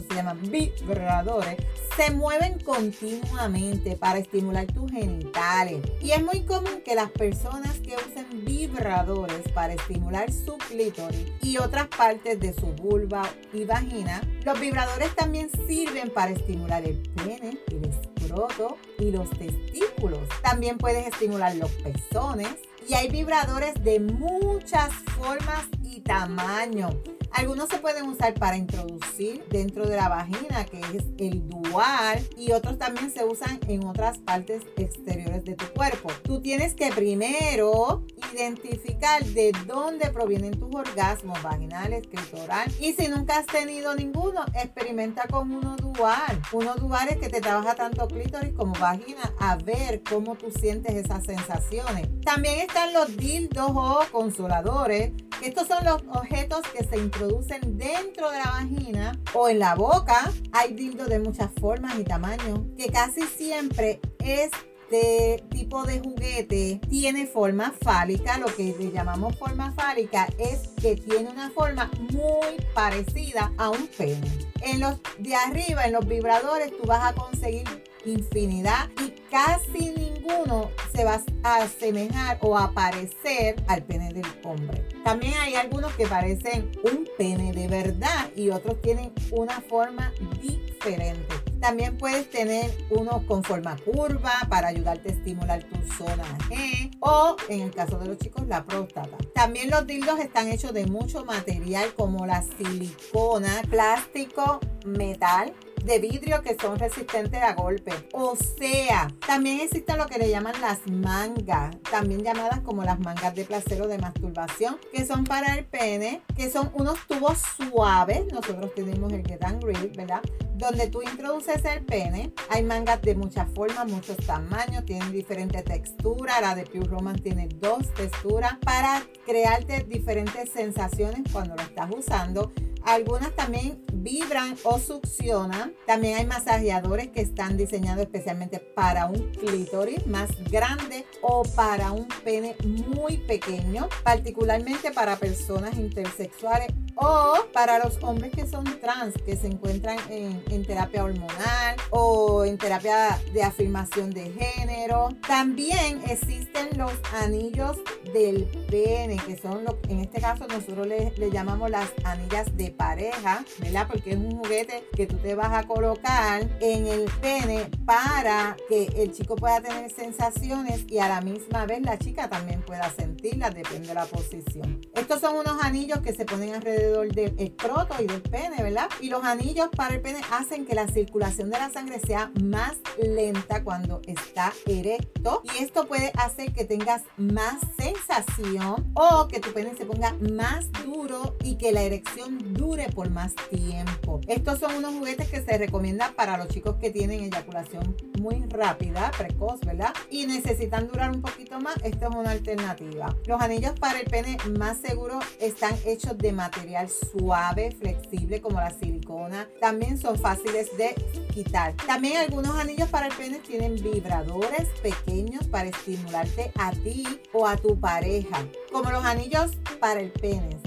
se 0.08 0.14
llaman 0.14 0.40
vibradores, 0.42 1.56
se 1.96 2.10
mueven 2.10 2.60
continuamente 2.60 3.96
para 3.96 4.18
estimular 4.18 4.66
tus 4.66 4.90
genitales. 4.90 5.82
Y 6.00 6.12
es 6.12 6.22
muy 6.24 6.44
común 6.44 6.82
que 6.84 6.94
las 6.94 7.10
personas 7.10 7.78
que 7.80 7.96
usen 7.96 8.44
vibradores 8.44 9.42
para 9.52 9.74
estimular 9.74 10.32
su 10.32 10.56
clítoris 10.58 11.26
y 11.42 11.58
otras 11.58 11.88
partes 11.88 12.38
de 12.40 12.52
su 12.54 12.66
vulva 12.66 13.28
y 13.52 13.64
vagina, 13.64 14.20
los 14.44 14.58
vibradores 14.60 15.14
también 15.14 15.50
sirven 15.66 16.10
para 16.10 16.30
estimular 16.30 16.84
el 16.84 16.98
pene, 17.16 17.58
el 17.68 17.84
escroto 17.84 18.76
y 18.98 19.10
los 19.10 19.28
testículos. 19.30 20.20
También 20.42 20.78
puedes 20.78 21.06
estimular 21.06 21.54
los 21.56 21.70
pezones. 21.72 22.48
Y 22.88 22.94
hay 22.94 23.10
vibradores 23.10 23.74
de 23.84 24.00
muchas 24.00 24.90
formas 25.14 25.66
y 25.82 26.00
tamaños 26.00 26.94
algunos 27.32 27.68
se 27.68 27.78
pueden 27.78 28.08
usar 28.08 28.34
para 28.34 28.56
introducir 28.56 29.44
dentro 29.50 29.86
de 29.86 29.96
la 29.96 30.08
vagina, 30.08 30.64
que 30.64 30.80
es 30.80 31.04
el 31.18 31.48
dual, 31.48 32.26
y 32.36 32.52
otros 32.52 32.78
también 32.78 33.10
se 33.10 33.24
usan 33.24 33.60
en 33.68 33.84
otras 33.84 34.18
partes 34.18 34.62
exteriores 34.76 35.44
de 35.44 35.54
tu 35.54 35.66
cuerpo. 35.66 36.10
Tú 36.22 36.40
tienes 36.40 36.74
que 36.74 36.90
primero 36.90 38.04
identificar 38.32 39.24
de 39.24 39.52
dónde 39.66 40.10
provienen 40.10 40.58
tus 40.58 40.74
orgasmos 40.74 41.42
vaginales, 41.42 42.06
clitoral, 42.06 42.70
y 42.80 42.92
si 42.92 43.08
nunca 43.08 43.38
has 43.38 43.46
tenido 43.46 43.94
ninguno, 43.94 44.44
experimenta 44.54 45.26
con 45.28 45.52
uno 45.52 45.76
dual. 45.76 46.40
Uno 46.52 46.74
dual 46.76 47.08
es 47.08 47.18
que 47.18 47.28
te 47.28 47.40
trabaja 47.40 47.74
tanto 47.74 48.08
clítoris 48.08 48.52
como 48.54 48.74
vagina 48.74 49.32
a 49.38 49.56
ver 49.56 50.02
cómo 50.08 50.36
tú 50.36 50.50
sientes 50.50 50.94
esas 50.94 51.24
sensaciones. 51.24 52.08
También 52.24 52.60
están 52.60 52.92
los 52.92 53.16
dildos 53.16 53.70
o 53.70 54.00
consoladores, 54.10 55.12
estos 55.42 55.68
son 55.68 55.84
los 55.84 56.02
objetos 56.10 56.62
que 56.76 56.82
se 56.84 56.98
introducen 57.18 57.76
dentro 57.76 58.30
de 58.30 58.38
la 58.38 58.50
vagina 58.52 59.18
o 59.34 59.48
en 59.48 59.58
la 59.58 59.74
boca. 59.74 60.30
Hay 60.52 60.74
dildos 60.74 61.08
de 61.08 61.18
muchas 61.18 61.50
formas 61.60 61.98
y 61.98 62.04
tamaños 62.04 62.60
que 62.76 62.86
casi 62.92 63.22
siempre 63.22 64.00
este 64.20 65.42
tipo 65.50 65.82
de 65.82 65.98
juguete 65.98 66.80
tiene 66.88 67.26
forma 67.26 67.74
fálica. 67.82 68.38
Lo 68.38 68.46
que 68.46 68.72
le 68.78 68.92
llamamos 68.92 69.36
forma 69.36 69.72
fálica 69.72 70.28
es 70.38 70.68
que 70.80 70.94
tiene 70.94 71.28
una 71.28 71.50
forma 71.50 71.90
muy 72.12 72.64
parecida 72.72 73.52
a 73.58 73.70
un 73.70 73.88
pene. 73.88 74.30
En 74.62 74.78
los 74.78 75.00
de 75.18 75.34
arriba, 75.34 75.86
en 75.86 75.94
los 75.94 76.06
vibradores, 76.06 76.70
tú 76.70 76.86
vas 76.86 77.12
a 77.12 77.14
conseguir 77.16 77.66
infinidad 78.04 78.88
y 79.04 79.10
casi 79.28 79.90
ninguno 80.28 80.70
se 80.94 81.04
va 81.04 81.20
a 81.42 81.56
asemejar 81.62 82.38
o 82.40 82.56
a 82.56 82.72
parecer 82.72 83.56
al 83.66 83.82
pene 83.82 84.12
del 84.12 84.26
hombre. 84.44 84.86
También 85.04 85.34
hay 85.40 85.54
algunos 85.54 85.92
que 85.94 86.06
parecen 86.06 86.70
un 86.84 87.08
pene 87.16 87.52
de 87.52 87.68
verdad 87.68 88.30
y 88.36 88.50
otros 88.50 88.80
tienen 88.80 89.12
una 89.30 89.60
forma 89.60 90.12
diferente. 90.40 91.26
También 91.60 91.96
puedes 91.98 92.30
tener 92.30 92.70
uno 92.90 93.24
con 93.26 93.42
forma 93.42 93.76
curva 93.84 94.32
para 94.48 94.68
ayudarte 94.68 95.08
a 95.08 95.12
estimular 95.12 95.64
tu 95.64 95.76
zona 95.92 96.38
G 96.48 96.96
o 97.00 97.36
en 97.48 97.62
el 97.62 97.74
caso 97.74 97.98
de 97.98 98.08
los 98.08 98.18
chicos 98.18 98.46
la 98.46 98.64
próstata. 98.64 99.16
También 99.34 99.70
los 99.70 99.86
dildos 99.86 100.20
están 100.20 100.48
hechos 100.48 100.72
de 100.72 100.86
mucho 100.86 101.24
material 101.24 101.92
como 101.94 102.26
la 102.26 102.42
silicona, 102.42 103.62
plástico, 103.68 104.60
metal, 104.84 105.52
de 105.84 105.98
vidrio 105.98 106.42
que 106.42 106.56
son 106.60 106.78
resistentes 106.78 107.42
a 107.42 107.54
golpe. 107.54 107.92
O 108.12 108.36
sea, 108.36 109.08
también 109.26 109.60
existen 109.60 109.98
lo 109.98 110.06
que 110.06 110.18
le 110.18 110.30
llaman 110.30 110.54
las 110.60 110.86
mangas, 110.86 111.76
también 111.90 112.22
llamadas 112.22 112.60
como 112.60 112.84
las 112.84 112.98
mangas 113.00 113.34
de 113.34 113.44
placer 113.44 113.80
o 113.82 113.88
de 113.88 113.98
masturbación, 113.98 114.78
que 114.92 115.04
son 115.04 115.24
para 115.24 115.54
el 115.54 115.64
pene, 115.64 116.22
que 116.36 116.50
son 116.50 116.70
unos 116.74 116.98
tubos 117.06 117.38
suaves. 117.56 118.26
Nosotros 118.32 118.74
tenemos 118.74 119.12
el 119.12 119.26
Get 119.26 119.44
and 119.44 119.64
Grip, 119.64 119.96
¿verdad? 119.96 120.22
Donde 120.56 120.88
tú 120.88 121.02
introduces 121.02 121.64
el 121.64 121.84
pene. 121.84 122.32
Hay 122.50 122.62
mangas 122.62 123.00
de 123.02 123.14
muchas 123.14 123.48
formas, 123.54 123.86
muchos 123.90 124.16
tamaños, 124.18 124.84
tienen 124.84 125.12
diferentes 125.12 125.64
texturas. 125.64 126.40
La 126.40 126.54
de 126.54 126.64
Pure 126.64 126.88
Romance 126.88 127.22
tiene 127.22 127.48
dos 127.48 127.92
texturas 127.94 128.56
para 128.64 129.02
crearte 129.24 129.84
diferentes 129.84 130.50
sensaciones 130.50 131.22
cuando 131.32 131.54
lo 131.54 131.62
estás 131.62 131.88
usando. 131.96 132.52
Algunas 132.84 133.34
también 133.34 133.84
vibran 133.92 134.56
o 134.64 134.78
succionan. 134.78 135.74
También 135.86 136.18
hay 136.18 136.26
masajeadores 136.26 137.08
que 137.08 137.20
están 137.20 137.56
diseñados 137.56 138.04
especialmente 138.04 138.58
para 138.58 139.06
un 139.06 139.30
clítoris 139.32 140.06
más 140.06 140.30
grande 140.50 141.04
o 141.22 141.42
para 141.42 141.92
un 141.92 142.08
pene 142.24 142.56
muy 142.64 143.18
pequeño, 143.18 143.88
particularmente 144.02 144.90
para 144.92 145.16
personas 145.16 145.76
intersexuales 145.76 146.68
o 146.98 147.34
para 147.52 147.78
los 147.78 148.02
hombres 148.02 148.32
que 148.32 148.46
son 148.46 148.64
trans, 148.80 149.14
que 149.24 149.36
se 149.36 149.46
encuentran 149.46 149.98
en, 150.10 150.38
terapia 150.66 151.04
hormonal 151.04 151.76
o 151.90 152.44
en 152.44 152.58
terapia 152.58 153.18
de 153.32 153.42
afirmación 153.42 154.10
de 154.10 154.30
género. 154.32 155.08
También 155.26 156.02
existen 156.06 156.76
los 156.76 156.92
anillos 157.14 157.78
del 158.12 158.44
pene, 158.68 159.16
que 159.24 159.36
son, 159.38 159.64
lo, 159.64 159.78
en 159.88 160.00
este 160.00 160.20
caso 160.20 160.46
nosotros 160.48 160.86
le, 160.86 161.12
le 161.16 161.30
llamamos 161.30 161.70
las 161.70 161.90
anillas 162.04 162.54
de 162.56 162.70
pareja, 162.70 163.44
¿verdad? 163.60 163.86
Porque 163.88 164.10
es 164.10 164.16
un 164.16 164.36
juguete 164.38 164.84
que 164.94 165.06
tú 165.06 165.16
te 165.16 165.34
vas 165.34 165.52
a 165.52 165.66
colocar 165.66 166.42
en 166.60 166.86
el 166.86 167.04
pene 167.20 167.70
para 167.86 168.56
que 168.68 168.86
el 168.96 169.12
chico 169.12 169.36
pueda 169.36 169.60
tener 169.60 169.90
sensaciones 169.90 170.84
y 170.88 170.98
a 170.98 171.08
la 171.08 171.20
misma 171.20 171.64
vez 171.64 171.80
la 171.82 171.98
chica 171.98 172.28
también 172.28 172.60
pueda 172.62 172.90
sentirlas, 172.90 173.54
depende 173.54 173.88
de 173.88 173.94
la 173.94 174.06
posición. 174.06 174.80
Estos 174.94 175.20
son 175.20 175.36
unos 175.36 175.62
anillos 175.62 176.00
que 176.00 176.12
se 176.12 176.24
ponen 176.24 176.54
alrededor 176.54 176.87
del 176.88 177.34
escroto 177.38 177.94
y 178.02 178.06
del 178.06 178.22
pene, 178.22 178.62
¿verdad? 178.62 178.88
Y 179.00 179.08
los 179.08 179.24
anillos 179.24 179.68
para 179.76 179.94
el 179.94 180.00
pene 180.00 180.20
hacen 180.30 180.66
que 180.66 180.74
la 180.74 180.88
circulación 180.88 181.50
de 181.50 181.58
la 181.58 181.70
sangre 181.70 182.00
sea 182.00 182.30
más 182.42 182.76
lenta 183.02 183.62
cuando 183.62 184.00
está 184.06 184.52
erecto 184.66 185.42
y 185.44 185.62
esto 185.62 185.86
puede 185.86 186.12
hacer 186.16 186.52
que 186.52 186.64
tengas 186.64 187.02
más 187.16 187.58
sensación 187.78 188.90
o 188.94 189.28
que 189.28 189.40
tu 189.40 189.52
pene 189.52 189.74
se 189.76 189.84
ponga 189.84 190.14
más 190.32 190.70
duro 190.84 191.36
y 191.42 191.56
que 191.56 191.72
la 191.72 191.82
erección 191.82 192.54
dure 192.54 192.88
por 192.94 193.10
más 193.10 193.34
tiempo. 193.50 194.20
Estos 194.26 194.58
son 194.58 194.74
unos 194.76 194.94
juguetes 194.94 195.28
que 195.28 195.42
se 195.42 195.58
recomiendan 195.58 196.14
para 196.14 196.36
los 196.38 196.48
chicos 196.48 196.76
que 196.80 196.90
tienen 196.90 197.20
eyaculación 197.20 197.96
muy 198.20 198.44
rápida, 198.48 199.10
precoz, 199.16 199.60
¿verdad? 199.60 199.92
Y 200.10 200.26
necesitan 200.26 200.88
durar 200.88 201.10
un 201.10 201.22
poquito 201.22 201.60
más. 201.60 201.76
Esto 201.82 202.08
es 202.08 202.16
una 202.16 202.30
alternativa. 202.30 203.14
Los 203.26 203.40
anillos 203.40 203.72
para 203.78 204.00
el 204.00 204.06
pene 204.08 204.36
más 204.58 204.78
seguros 204.78 205.24
están 205.40 205.74
hechos 205.84 206.16
de 206.18 206.32
material 206.32 206.77
suave, 206.86 207.72
flexible 207.72 208.40
como 208.40 208.60
la 208.60 208.70
silicona. 208.70 209.48
También 209.60 209.98
son 209.98 210.18
fáciles 210.18 210.76
de 210.76 210.94
quitar. 211.32 211.74
También 211.86 212.18
algunos 212.18 212.54
anillos 212.56 212.88
para 212.88 213.06
el 213.06 213.14
pene 213.14 213.38
tienen 213.38 213.74
vibradores 213.82 214.68
pequeños 214.82 215.46
para 215.48 215.70
estimularte 215.70 216.52
a 216.56 216.70
ti 216.70 217.04
o 217.32 217.46
a 217.46 217.56
tu 217.56 217.78
pareja. 217.80 218.46
Como 218.70 218.90
los 218.90 219.04
anillos 219.04 219.52
para 219.80 220.00
el 220.00 220.12
pene 220.12 220.58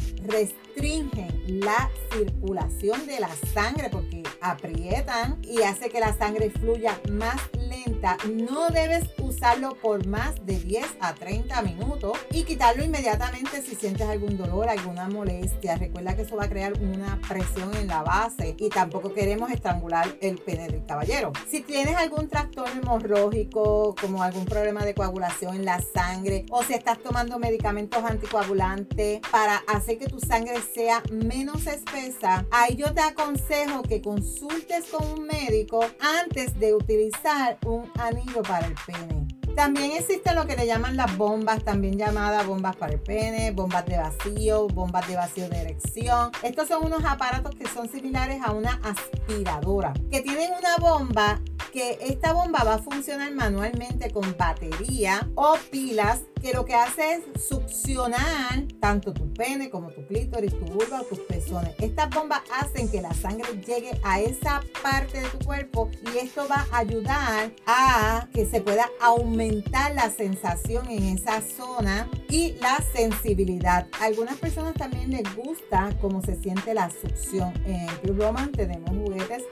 restringen 0.72 1.60
la 1.60 1.90
circulación 2.12 3.06
de 3.06 3.20
la 3.20 3.30
sangre 3.54 3.90
porque 3.90 4.24
aprietan 4.42 5.40
y 5.44 5.62
hace 5.62 5.90
que 5.90 6.00
la 6.00 6.14
sangre 6.18 6.50
fluya 6.50 7.00
más 7.12 7.38
lenta. 7.56 8.18
No 8.30 8.70
debes 8.70 9.10
usarlo 9.20 9.76
por 9.76 10.06
más 10.08 10.46
de 10.46 10.60
10 10.60 10.86
a 11.00 11.14
30 11.14 11.62
minutos 11.62 12.18
y 12.32 12.44
quitarlo 12.44 12.84
inmediatamente 12.84 13.62
si 13.62 13.76
sientes 13.76 14.08
algún 14.08 14.38
dolor, 14.38 14.70
alguna 14.70 15.08
molestia. 15.08 15.78
Recuerda 15.78 16.16
que 16.16 16.24
eso 16.24 16.36
va 16.36 16.46
a 16.46 16.50
crear 16.50 16.74
una 16.74 17.20
presión 17.28 17.76
en 17.76 17.88
la 17.88 18.02
base 18.04 18.56
y 18.58 18.70
tampoco 18.70 19.14
queremos 19.14 19.52
estrangular 19.52 20.16
el 20.22 20.38
pene 20.38 20.68
del 20.68 20.86
caballero. 20.86 21.32
Si 21.50 21.62
tienes 21.62 21.96
algún 21.96 22.28
trastorno 22.28 22.82
hemorrógico, 22.82 23.96
como 24.00 24.24
algún 24.24 24.46
problema 24.46 24.84
de 24.84 24.94
coagulación 24.94 25.56
en 25.56 25.66
la 25.66 25.82
sangre 25.82 26.46
o 26.50 26.64
si 26.64 26.74
estás 26.74 27.00
tomando 27.00 27.40
medicamentos 27.40 28.04
anticoagulantes 28.04 29.22
para 29.32 29.58
hacer 29.68 29.98
que 29.98 30.08
tu 30.08 30.20
sangre 30.20 30.61
sea 30.62 31.04
menos 31.12 31.68
espesa, 31.68 32.46
ahí 32.52 32.76
yo 32.76 32.94
te 32.94 33.02
aconsejo 33.02 33.82
que 33.84 34.02
consultes 34.02 34.86
con 34.86 35.20
un 35.20 35.28
médico 35.28 35.86
antes 36.00 36.58
de 36.60 36.74
utilizar 36.74 37.58
un 37.66 37.92
anillo 38.00 38.42
para 38.44 38.68
el 38.68 38.76
pene. 38.86 39.28
También 39.56 39.92
existen 39.92 40.36
lo 40.36 40.48
que 40.48 40.56
le 40.56 40.66
llaman 40.66 40.96
las 40.96 41.18
bombas, 41.18 41.64
también 41.64 41.98
llamadas 41.98 42.48
bombas 42.48 42.76
para 42.78 42.94
el 42.94 43.02
pene, 43.02 43.52
bombas 43.52 43.86
de 43.86 43.98
vacío, 43.98 44.68
bombas 44.68 45.08
de 45.08 45.16
vacío 45.16 45.50
de 45.50 45.58
erección. 45.58 46.32
Estos 46.42 46.70
son 46.70 46.86
unos 46.86 47.04
aparatos 47.04 47.54
que 47.56 47.68
son 47.68 47.90
similares 47.90 48.42
a 48.44 48.54
una 48.54 48.80
aspiradora, 48.84 49.94
que 50.10 50.22
tienen 50.22 50.52
una 50.58 50.78
bomba 50.78 51.42
que 51.74 51.98
esta 52.02 52.34
bomba 52.34 52.64
va 52.64 52.76
a 52.76 52.80
funcionar 52.80 53.32
manualmente 53.34 54.12
con 54.12 54.36
batería 54.38 55.30
o 55.36 55.56
pilas 55.70 56.22
que 56.42 56.54
lo 56.54 56.66
que 56.66 56.74
hace 56.74 57.14
es 57.14 57.44
succionar 57.44 58.64
tanto 58.80 59.14
tu 59.14 59.32
pene 59.34 59.70
como 59.70 59.90
tu 59.92 60.06
clítoris, 60.08 60.58
tu 60.58 60.66
vulva 60.66 61.02
o 61.02 61.04
tus 61.06 61.20
pezones. 61.20 61.74
Estas 61.80 62.10
bombas 62.10 62.42
hacen 62.60 62.90
que 62.90 63.02
la 63.02 63.14
sangre 63.14 63.48
llegue 63.66 63.92
a 64.04 64.20
esa 64.20 64.62
parte 64.82 65.20
de 65.22 65.30
tu 65.30 65.40
cuerpo 65.46 65.90
y 66.14 66.18
esto 66.18 66.48
va 66.50 66.66
a 66.72 66.80
ayudar 66.80 67.52
a 67.68 68.28
que 68.34 68.46
se 68.46 68.62
pueda 68.62 68.90
aumentar 69.00 69.94
la 69.94 70.10
sensación 70.10 70.90
en 70.90 71.04
esa 71.04 71.42
zona 71.42 72.10
y 72.30 72.54
la 72.62 72.84
sensibilidad. 72.94 73.88
A 74.00 74.06
algunas 74.06 74.38
personas 74.38 74.74
también 74.74 75.12
les 75.12 75.36
gusta 75.36 75.96
cómo 76.02 76.22
se 76.22 76.36
siente 76.36 76.74
la 76.74 76.90
succión. 76.90 77.54
En 77.66 77.88
Blue 78.02 78.20
Roman 78.20 78.52
tenemos 78.52 78.90
juguetes 78.90 79.44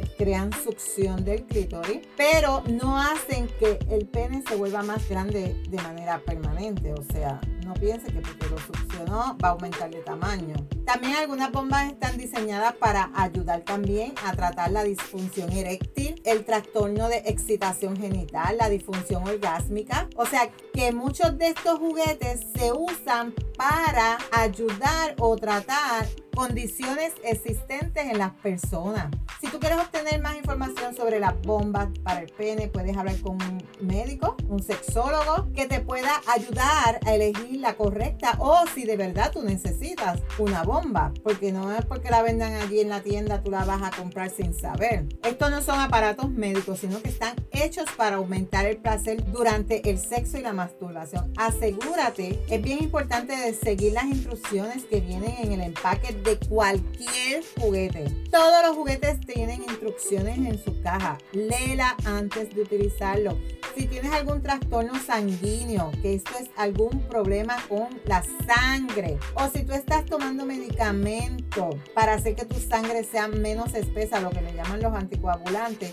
que 0.00 0.08
crean 0.16 0.50
succión 0.64 1.22
del 1.22 1.42
clítoris, 1.44 2.00
pero 2.16 2.62
no 2.66 2.98
hacen 2.98 3.46
que 3.58 3.78
el 3.90 4.06
pene 4.06 4.42
se 4.48 4.54
vuelva 4.54 4.82
más 4.82 5.06
grande 5.06 5.54
de 5.68 5.76
manera 5.82 6.18
permanente. 6.18 6.94
O 6.94 7.02
sea, 7.12 7.38
no 7.66 7.74
piense 7.74 8.10
que 8.10 8.20
porque 8.20 8.48
lo 8.48 8.58
succionó 8.58 9.36
va 9.42 9.48
a 9.48 9.50
aumentar 9.50 9.90
de 9.90 9.98
tamaño. 9.98 10.54
También 10.92 11.16
algunas 11.16 11.50
bombas 11.50 11.90
están 11.90 12.18
diseñadas 12.18 12.74
para 12.74 13.10
ayudar 13.14 13.62
también 13.62 14.12
a 14.26 14.36
tratar 14.36 14.70
la 14.72 14.84
disfunción 14.84 15.50
eréctil, 15.50 16.20
el 16.26 16.44
trastorno 16.44 17.08
de 17.08 17.22
excitación 17.24 17.96
genital, 17.96 18.58
la 18.58 18.68
disfunción 18.68 19.26
orgásmica. 19.26 20.10
O 20.16 20.26
sea 20.26 20.50
que 20.74 20.92
muchos 20.92 21.38
de 21.38 21.48
estos 21.48 21.78
juguetes 21.78 22.40
se 22.54 22.72
usan 22.72 23.32
para 23.56 24.18
ayudar 24.32 25.14
o 25.18 25.34
tratar 25.36 26.06
condiciones 26.34 27.12
existentes 27.22 28.04
en 28.04 28.18
las 28.18 28.32
personas. 28.32 29.08
Si 29.40 29.48
tú 29.48 29.58
quieres 29.58 29.78
obtener 29.78 30.20
más 30.20 30.36
información 30.36 30.94
sobre 30.94 31.20
las 31.20 31.40
bombas 31.42 31.88
para 32.02 32.20
el 32.20 32.32
pene, 32.32 32.68
puedes 32.68 32.96
hablar 32.96 33.20
con 33.20 33.32
un 33.42 33.62
médico, 33.80 34.36
un 34.48 34.62
sexólogo, 34.62 35.52
que 35.52 35.66
te 35.66 35.80
pueda 35.80 36.20
ayudar 36.28 37.00
a 37.04 37.14
elegir 37.14 37.60
la 37.60 37.74
correcta 37.74 38.36
o 38.38 38.64
si 38.74 38.84
de 38.84 38.96
verdad 38.96 39.30
tú 39.32 39.42
necesitas 39.42 40.20
una 40.38 40.62
bomba, 40.62 40.81
porque 41.22 41.52
no 41.52 41.72
es 41.72 41.84
porque 41.84 42.10
la 42.10 42.22
vendan 42.22 42.54
allí 42.54 42.80
en 42.80 42.88
la 42.88 43.02
tienda, 43.02 43.42
tú 43.42 43.50
la 43.50 43.64
vas 43.64 43.82
a 43.82 43.96
comprar 43.96 44.30
sin 44.30 44.52
saber. 44.52 45.06
Estos 45.22 45.50
no 45.50 45.62
son 45.62 45.78
aparatos 45.78 46.30
médicos, 46.30 46.80
sino 46.80 47.00
que 47.00 47.08
están 47.08 47.36
hechos 47.52 47.86
para 47.96 48.16
aumentar 48.16 48.66
el 48.66 48.78
placer 48.78 49.24
durante 49.32 49.88
el 49.88 49.98
sexo 49.98 50.38
y 50.38 50.42
la 50.42 50.52
masturbación. 50.52 51.32
Asegúrate, 51.36 52.42
es 52.48 52.62
bien 52.62 52.82
importante 52.82 53.36
de 53.36 53.54
seguir 53.54 53.92
las 53.92 54.04
instrucciones 54.04 54.84
que 54.84 55.00
vienen 55.00 55.34
en 55.38 55.52
el 55.52 55.60
empaque 55.60 56.12
de 56.12 56.38
cualquier 56.48 57.44
juguete. 57.58 58.04
Todos 58.30 58.66
los 58.66 58.76
juguetes 58.76 59.20
tienen 59.20 59.62
instrucciones 59.62 60.38
en 60.38 60.62
su 60.62 60.80
caja. 60.82 61.18
Léela 61.32 61.96
antes 62.04 62.54
de 62.54 62.62
utilizarlo. 62.62 63.38
Si 63.76 63.86
tienes 63.86 64.12
algún 64.12 64.42
trastorno 64.42 64.92
sanguíneo, 64.98 65.92
que 66.02 66.14
esto 66.14 66.32
es 66.40 66.50
algún 66.56 67.00
problema 67.08 67.56
con 67.68 67.88
la 68.04 68.22
sangre, 68.46 69.18
o 69.34 69.48
si 69.48 69.62
tú 69.64 69.72
estás 69.72 70.04
tomando 70.04 70.44
medicamento 70.62 71.70
para 71.94 72.14
hacer 72.14 72.36
que 72.36 72.44
tu 72.44 72.58
sangre 72.58 73.02
sea 73.04 73.28
menos 73.28 73.74
espesa, 73.74 74.20
lo 74.20 74.30
que 74.30 74.40
le 74.40 74.54
llaman 74.54 74.80
los 74.80 74.94
anticoagulantes, 74.94 75.92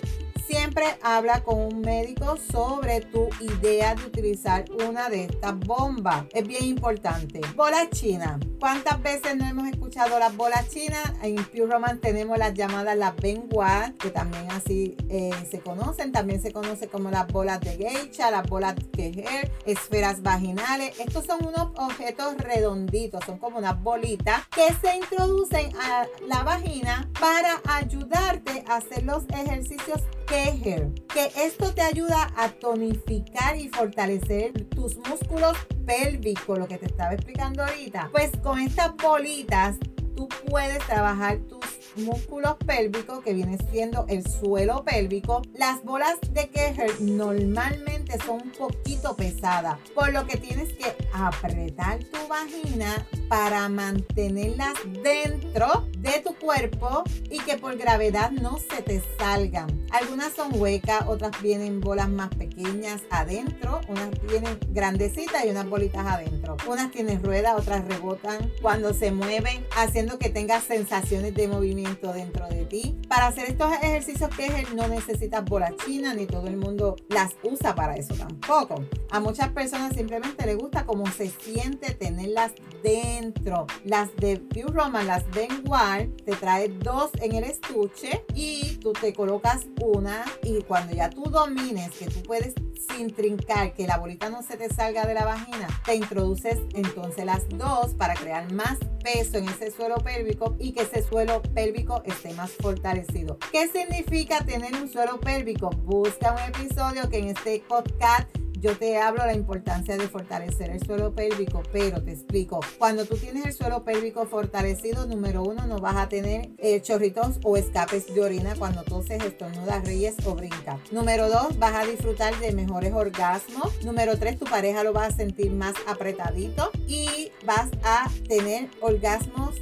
Siempre 0.50 0.84
habla 1.04 1.44
con 1.44 1.60
un 1.60 1.82
médico 1.82 2.36
sobre 2.52 3.02
tu 3.02 3.30
idea 3.40 3.94
de 3.94 4.04
utilizar 4.04 4.66
una 4.84 5.08
de 5.08 5.26
estas 5.26 5.60
bombas. 5.60 6.26
Es 6.34 6.48
bien 6.48 6.64
importante. 6.64 7.40
Bolas 7.56 7.92
chinas. 7.92 8.40
¿Cuántas 8.60 9.00
veces 9.04 9.38
no 9.38 9.46
hemos 9.46 9.68
escuchado 9.68 10.18
las 10.18 10.36
bolas 10.36 10.68
chinas? 10.70 11.04
En 11.22 11.36
Pure 11.36 11.68
Roman 11.68 12.00
tenemos 12.00 12.36
las 12.40 12.56
llamadas 12.56 12.98
las 12.98 13.16
Benoit, 13.18 13.96
que 14.00 14.10
también 14.10 14.50
así 14.50 14.98
eh, 15.08 15.30
se 15.52 15.60
conocen. 15.60 16.12
También 16.12 16.42
se 16.42 16.52
conoce 16.52 16.88
como 16.88 17.12
las 17.12 17.28
bolas 17.28 17.62
de 17.62 17.78
geisha, 17.78 18.32
las 18.32 18.50
bolas 18.50 18.74
quejer, 18.92 19.52
esferas 19.68 20.24
vaginales. 20.24 21.00
Estos 21.00 21.28
son 21.28 21.46
unos 21.46 21.68
objetos 21.76 22.36
redonditos, 22.38 23.24
son 23.24 23.38
como 23.38 23.60
unas 23.60 23.80
bolitas 23.84 24.48
que 24.48 24.74
se 24.82 24.98
introducen 24.98 25.72
a 25.80 26.08
la 26.28 26.42
vagina 26.42 27.08
para 27.20 27.62
ayudarte 27.66 28.64
a 28.68 28.78
hacer 28.78 29.04
los 29.04 29.26
ejercicios 29.30 30.02
que 30.30 31.32
esto 31.36 31.74
te 31.74 31.82
ayuda 31.82 32.32
a 32.38 32.50
tonificar 32.50 33.58
y 33.58 33.68
fortalecer 33.70 34.66
tus 34.70 34.98
músculos 34.98 35.58
pélvicos, 35.88 36.60
lo 36.60 36.68
que 36.68 36.78
te 36.78 36.86
estaba 36.86 37.14
explicando 37.14 37.64
ahorita. 37.64 38.10
Pues 38.12 38.32
con 38.44 38.60
estas 38.60 38.96
bolitas 38.96 39.78
tú 40.16 40.30
puedes 40.48 40.86
trabajar 40.86 41.40
tus 41.40 41.66
músculos 41.96 42.56
pélvicos, 42.66 43.24
que 43.24 43.34
viene 43.34 43.58
siendo 43.72 44.06
el 44.08 44.26
suelo 44.28 44.84
pélvico. 44.84 45.42
Las 45.56 45.84
bolas 45.84 46.18
de 46.32 46.50
Keher 46.50 47.02
normalmente 47.02 48.18
son 48.26 48.42
un 48.42 48.52
poquito 48.52 49.16
pesadas, 49.16 49.78
por 49.94 50.12
lo 50.12 50.26
que 50.26 50.38
tienes 50.38 50.74
que 50.74 50.96
apretar 51.14 52.04
tu 52.06 52.28
vagina 52.28 53.06
para 53.28 53.70
mantenerlas 53.70 54.74
dentro 55.04 55.88
de 55.98 56.22
tu 56.24 56.36
cuerpo 56.36 57.04
y 57.30 57.40
que 57.40 57.58
por 57.58 57.78
gravedad 57.78 58.32
no 58.32 58.58
se 58.58 58.82
te 58.82 59.02
salgan. 59.18 59.86
Algunas 59.92 60.34
son 60.34 60.60
huecas, 60.60 61.06
otras 61.08 61.42
vienen 61.42 61.82
bolas 61.82 62.10
más 62.10 62.30
pequeñas 62.30 63.02
adentro, 63.10 63.82
unas 63.88 64.10
vienen 64.28 64.60
grandecitas 64.70 65.46
y 65.46 65.50
unas 65.50 65.70
bolitas 65.70 66.06
adentro. 66.06 66.58
Unas 66.68 66.92
tienen 66.92 67.24
ruedas, 67.24 67.56
otras 67.58 67.88
rebotan 67.88 68.52
cuando 68.62 68.94
se 68.94 69.12
mueven, 69.12 69.66
haciendo 69.76 70.20
que 70.20 70.30
tengas 70.30 70.64
sensaciones 70.64 71.34
de 71.34 71.48
movimiento 71.48 71.79
dentro 71.84 72.48
de 72.48 72.66
ti. 72.66 72.98
Para 73.08 73.28
hacer 73.28 73.50
estos 73.50 73.72
ejercicios 73.74 74.30
que 74.36 74.66
no 74.76 74.88
necesitas 74.88 75.44
bolas 75.46 75.74
chinas 75.86 76.16
ni 76.16 76.26
todo 76.26 76.48
el 76.48 76.58
mundo 76.58 76.96
las 77.10 77.36
usa 77.44 77.76
para 77.76 77.96
eso 77.96 78.14
tampoco. 78.16 78.84
A 79.12 79.20
muchas 79.20 79.50
personas 79.50 79.96
simplemente 79.96 80.46
les 80.46 80.58
gusta 80.58 80.86
cómo 80.86 81.06
se 81.08 81.30
siente 81.30 81.94
tenerlas 81.94 82.54
dentro. 82.84 83.68
Las 83.86 84.16
de 84.18 84.38
Pure 84.38 84.74
Roman, 84.74 85.08
las 85.08 85.30
Benoit, 85.32 86.24
te 86.24 86.36
trae 86.36 86.70
dos 86.70 87.12
en 87.22 87.36
el 87.36 87.44
estuche 87.44 88.26
y 88.34 88.78
tú 88.78 88.94
te 88.94 89.14
colocas 89.14 89.66
una 89.82 90.26
y 90.44 90.62
cuando 90.64 90.96
ya 90.96 91.10
tú 91.10 91.24
domines 91.24 91.92
que 91.92 92.06
tú 92.06 92.22
puedes 92.24 92.54
sin 92.88 93.14
trincar, 93.14 93.74
que 93.74 93.88
la 93.88 93.98
bolita 93.98 94.30
no 94.30 94.42
se 94.42 94.58
te 94.58 94.74
salga 94.74 95.06
de 95.06 95.14
la 95.14 95.26
vagina, 95.26 95.68
te 95.86 95.96
introduces 95.96 96.58
entonces 96.74 97.26
las 97.26 97.48
dos 97.50 97.94
para 97.96 98.14
crear 98.16 98.52
más 98.54 98.78
peso 99.04 99.38
en 99.38 99.48
ese 99.50 99.72
suelo 99.72 99.98
pélvico 99.98 100.56
y 100.60 100.72
que 100.72 100.84
ese 100.84 101.04
suelo 101.04 101.42
pélvico 101.42 102.02
esté 102.06 102.34
más 102.34 102.52
fortalecido. 102.52 103.38
¿Qué 103.52 103.68
significa 103.68 104.44
tener 104.46 104.74
un 104.76 104.92
suelo 104.92 105.20
pélvico? 105.20 105.70
Busca 105.70 106.34
un 106.34 106.56
episodio 106.56 107.10
que 107.10 107.20
en 107.20 107.30
este 107.30 107.64
podcast 107.68 108.30
yo 108.60 108.78
te 108.78 108.98
hablo 108.98 109.22
de 109.22 109.28
la 109.28 109.36
importancia 109.36 109.98
de 109.98 110.08
fortalecer 110.08 110.70
el 110.70 110.86
suelo 110.86 111.14
pélvico, 111.14 111.64
pero 111.72 112.02
te 112.04 112.12
explico. 112.12 112.60
Cuando 112.78 113.06
tú 113.06 113.16
tienes 113.16 113.46
el 113.46 113.54
suelo 113.54 113.84
pélvico 113.84 114.26
fortalecido, 114.26 115.06
número 115.06 115.44
uno, 115.44 115.66
no 115.66 115.80
vas 115.80 115.96
a 115.96 116.10
tener 116.10 116.50
eh, 116.58 116.82
chorritos 116.82 117.40
o 117.44 117.58
escapes 117.58 118.14
de 118.14 118.22
orina 118.22 118.56
cuando 118.56 118.84
toses, 118.84 119.24
estornudas, 119.24 119.84
ríes 119.86 120.16
o 120.26 120.36
brincas. 120.36 120.80
Número 120.92 121.30
dos, 121.30 121.58
vas 121.58 121.76
a 121.76 121.86
disfrutar 121.86 122.38
de 122.40 122.52
mejores 122.52 122.94
orgasmos. 122.94 123.84
Número 123.84 124.18
tres, 124.18 124.38
tu 124.38 124.46
pareja 124.46 124.84
lo 124.84 124.94
va 124.94 125.06
a 125.06 125.12
sentir 125.12 125.52
más 125.52 125.74
apretadito 125.88 126.72
y 126.88 127.32
vas 127.46 127.70
a 127.84 128.10
tener 128.28 128.70
orgasmos 128.82 129.56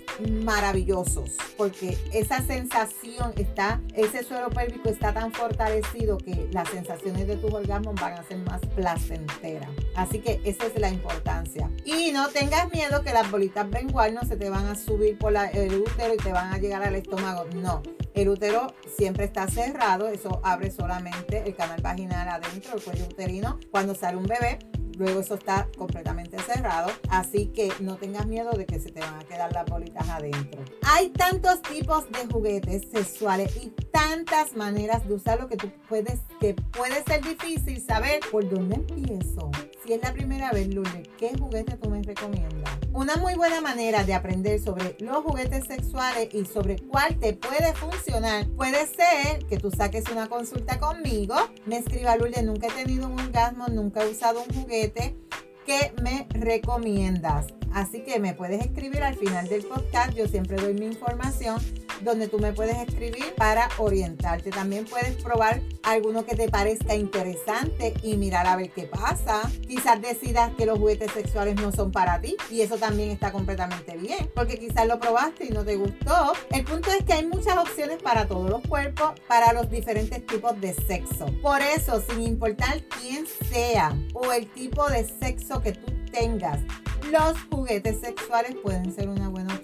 maravillosos 0.43 1.37
porque 1.57 1.97
esa 2.13 2.41
sensación 2.41 3.33
está, 3.35 3.81
ese 3.93 4.23
suelo 4.23 4.49
pélvico 4.49 4.89
está 4.89 5.13
tan 5.13 5.33
fortalecido 5.33 6.17
que 6.17 6.47
las 6.51 6.69
sensaciones 6.69 7.27
de 7.27 7.35
tus 7.35 7.51
orgasmos 7.51 7.95
van 7.95 8.13
a 8.13 8.23
ser 8.23 8.37
más 8.37 8.61
placentera. 8.87 9.69
Así 9.95 10.19
que 10.19 10.39
esa 10.45 10.67
es 10.67 10.79
la 10.79 10.89
importancia. 10.89 11.69
Y 11.83 12.11
no 12.11 12.29
tengas 12.29 12.71
miedo 12.71 13.01
que 13.03 13.11
las 13.11 13.29
bolitas 13.29 13.69
bengual 13.69 14.13
no 14.13 14.21
se 14.21 14.37
te 14.37 14.49
van 14.49 14.65
a 14.67 14.75
subir 14.75 15.17
por 15.17 15.35
el 15.35 15.81
útero 15.81 16.13
y 16.13 16.17
te 16.17 16.31
van 16.31 16.53
a 16.53 16.57
llegar 16.57 16.83
al 16.83 16.95
estómago. 16.95 17.45
No. 17.55 17.83
El 18.13 18.29
útero 18.29 18.73
siempre 18.97 19.25
está 19.25 19.47
cerrado, 19.47 20.07
eso 20.07 20.39
abre 20.43 20.71
solamente 20.71 21.43
el 21.45 21.55
canal 21.55 21.81
vaginal 21.81 22.29
adentro, 22.29 22.75
el 22.75 22.81
cuello 22.81 23.05
uterino, 23.05 23.59
cuando 23.71 23.93
sale 23.93 24.17
un 24.17 24.25
bebé 24.25 24.57
luego 24.97 25.19
eso 25.19 25.35
está 25.35 25.67
completamente 25.77 26.37
cerrado, 26.39 26.91
así 27.09 27.47
que 27.47 27.71
no 27.79 27.95
tengas 27.95 28.25
miedo 28.25 28.51
de 28.51 28.65
que 28.65 28.79
se 28.79 28.91
te 28.91 28.99
van 28.99 29.15
a 29.15 29.23
quedar 29.23 29.53
las 29.53 29.65
bolitas 29.65 30.07
adentro. 30.09 30.63
Hay 30.83 31.09
tantos 31.09 31.61
tipos 31.61 32.09
de 32.11 32.25
juguetes 32.31 32.87
sexuales 32.91 33.55
y 33.57 33.69
tantas 33.91 34.55
maneras 34.55 35.07
de 35.07 35.13
usarlo 35.13 35.47
que 35.47 35.57
tú 35.57 35.71
puedes, 35.87 36.19
que 36.39 36.53
puede 36.53 37.03
ser 37.03 37.23
difícil 37.23 37.81
saber 37.81 38.19
por 38.31 38.49
dónde 38.49 38.75
empiezo 38.75 39.51
si 39.87 39.93
es 39.93 40.01
la 40.01 40.11
primera 40.11 40.51
vez, 40.51 40.67
Lourdes, 40.67 41.07
¿qué 41.17 41.31
juguete 41.39 41.77
tú 41.77 41.89
me 41.89 42.03
recomiendas? 42.03 42.73
Una 42.91 43.15
muy 43.15 43.35
buena 43.35 43.61
manera 43.61 44.03
de 44.03 44.13
aprender 44.13 44.59
sobre 44.61 44.97
los 44.99 45.23
juguetes 45.23 45.65
sexuales 45.65 46.27
y 46.33 46.43
sobre 46.45 46.75
cuál 46.75 47.17
te 47.17 47.33
puede 47.33 47.73
funcionar 47.73 48.45
puede 48.57 48.85
ser 48.85 49.45
que 49.45 49.57
tú 49.57 49.71
saques 49.71 50.03
una 50.11 50.27
consulta 50.27 50.77
conmigo, 50.77 51.35
me 51.65 51.77
escriba 51.77 52.17
Lourdes, 52.17 52.43
nunca 52.43 52.67
he 52.67 52.83
tenido 52.83 53.07
un 53.07 53.17
orgasmo, 53.17 53.67
nunca 53.67 54.03
he 54.03 54.09
usado 54.09 54.43
un 54.43 54.53
juguete, 54.53 55.15
¿qué 55.65 55.93
me 56.01 56.27
recomiendas? 56.31 57.45
Así 57.73 58.01
que 58.01 58.19
me 58.19 58.33
puedes 58.33 58.59
escribir 58.65 59.03
al 59.03 59.15
final 59.15 59.47
del 59.47 59.63
podcast, 59.63 60.13
yo 60.13 60.27
siempre 60.27 60.57
doy 60.57 60.73
mi 60.73 60.87
información 60.87 61.61
donde 62.01 62.27
tú 62.27 62.39
me 62.39 62.53
puedes 62.53 62.77
escribir 62.77 63.33
para 63.35 63.69
orientarte. 63.77 64.49
También 64.49 64.85
puedes 64.85 65.21
probar 65.21 65.61
alguno 65.83 66.25
que 66.25 66.35
te 66.35 66.49
parezca 66.49 66.95
interesante 66.95 67.93
y 68.03 68.17
mirar 68.17 68.47
a 68.47 68.55
ver 68.55 68.71
qué 68.71 68.83
pasa. 68.83 69.49
Quizás 69.67 70.01
decidas 70.01 70.51
que 70.57 70.65
los 70.65 70.79
juguetes 70.79 71.11
sexuales 71.11 71.55
no 71.55 71.71
son 71.71 71.91
para 71.91 72.19
ti 72.21 72.35
y 72.49 72.61
eso 72.61 72.77
también 72.77 73.09
está 73.09 73.31
completamente 73.31 73.97
bien, 73.97 74.29
porque 74.35 74.57
quizás 74.57 74.87
lo 74.87 74.99
probaste 74.99 75.45
y 75.45 75.49
no 75.49 75.63
te 75.63 75.75
gustó. 75.75 76.33
El 76.51 76.63
punto 76.63 76.89
es 76.91 77.03
que 77.03 77.13
hay 77.13 77.25
muchas 77.25 77.57
opciones 77.57 78.01
para 78.01 78.27
todos 78.27 78.49
los 78.49 78.61
cuerpos, 78.61 79.11
para 79.27 79.53
los 79.53 79.69
diferentes 79.69 80.25
tipos 80.25 80.59
de 80.59 80.73
sexo. 80.73 81.27
Por 81.41 81.61
eso, 81.61 82.01
sin 82.09 82.21
importar 82.21 82.83
quién 82.99 83.25
sea 83.49 83.95
o 84.13 84.31
el 84.31 84.47
tipo 84.51 84.89
de 84.89 85.07
sexo 85.19 85.61
que 85.61 85.73
tú 85.73 85.91
tengas, 86.11 86.59
los 87.11 87.37
juguetes 87.49 88.01
sexuales 88.01 88.55
pueden 88.61 88.93
ser 88.93 89.07
una 89.07 89.29
buena 89.29 89.56